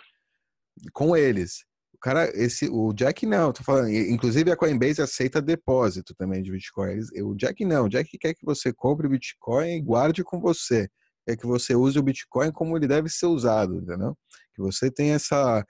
com 0.94 1.16
eles. 1.16 1.66
O 1.94 1.98
cara, 2.00 2.32
esse, 2.34 2.68
o 2.70 2.94
Jack 2.94 3.26
não, 3.26 3.54
tô 3.54 3.64
falando. 3.64 3.90
Inclusive 3.90 4.52
a 4.52 4.56
Coinbase 4.56 5.02
aceita 5.02 5.42
depósito 5.42 6.16
também 6.16 6.42
de 6.42 6.52
bitcoin. 6.52 7.00
O 7.24 7.36
Jack 7.36 7.64
não, 7.64 7.86
o 7.86 7.90
Jack 7.90 8.18
quer 8.18 8.34
que 8.34 8.46
você 8.46 8.74
compre 8.74 9.08
bitcoin 9.08 9.76
e 9.76 9.82
guarde 9.82 10.24
com 10.24 10.40
você. 10.40 10.90
Quer 11.28 11.38
que 11.38 11.46
você 11.46 11.76
use 11.76 12.00
o 12.00 12.04
bitcoin 12.04 12.52
como 12.52 12.76
ele 12.76 12.88
deve 12.88 13.08
ser 13.10 13.28
usado, 13.28 13.76
entendeu? 13.76 14.18
Que 14.56 14.62
você 14.62 14.90
tenha 14.90 15.16
essa 15.16 15.64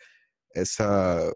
essa 0.55 1.31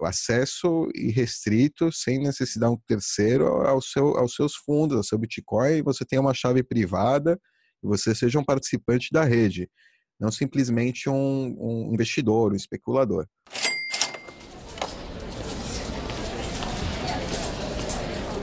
acesso 0.00 0.88
irrestrito, 0.94 1.90
sem 1.90 2.18
necessidade 2.18 2.72
de 2.72 2.78
um 2.78 2.82
terceiro, 2.86 3.46
ao 3.46 3.80
seu, 3.80 4.16
aos 4.16 4.34
seus 4.34 4.54
fundos, 4.54 4.96
ao 4.96 5.02
seu 5.02 5.18
Bitcoin, 5.18 5.82
você 5.82 6.04
tenha 6.04 6.20
uma 6.20 6.34
chave 6.34 6.62
privada 6.62 7.38
e 7.82 7.86
você 7.86 8.14
seja 8.14 8.38
um 8.38 8.44
participante 8.44 9.08
da 9.12 9.24
rede, 9.24 9.68
não 10.18 10.30
simplesmente 10.30 11.08
um, 11.08 11.56
um 11.58 11.92
investidor, 11.92 12.52
um 12.52 12.56
especulador. 12.56 13.26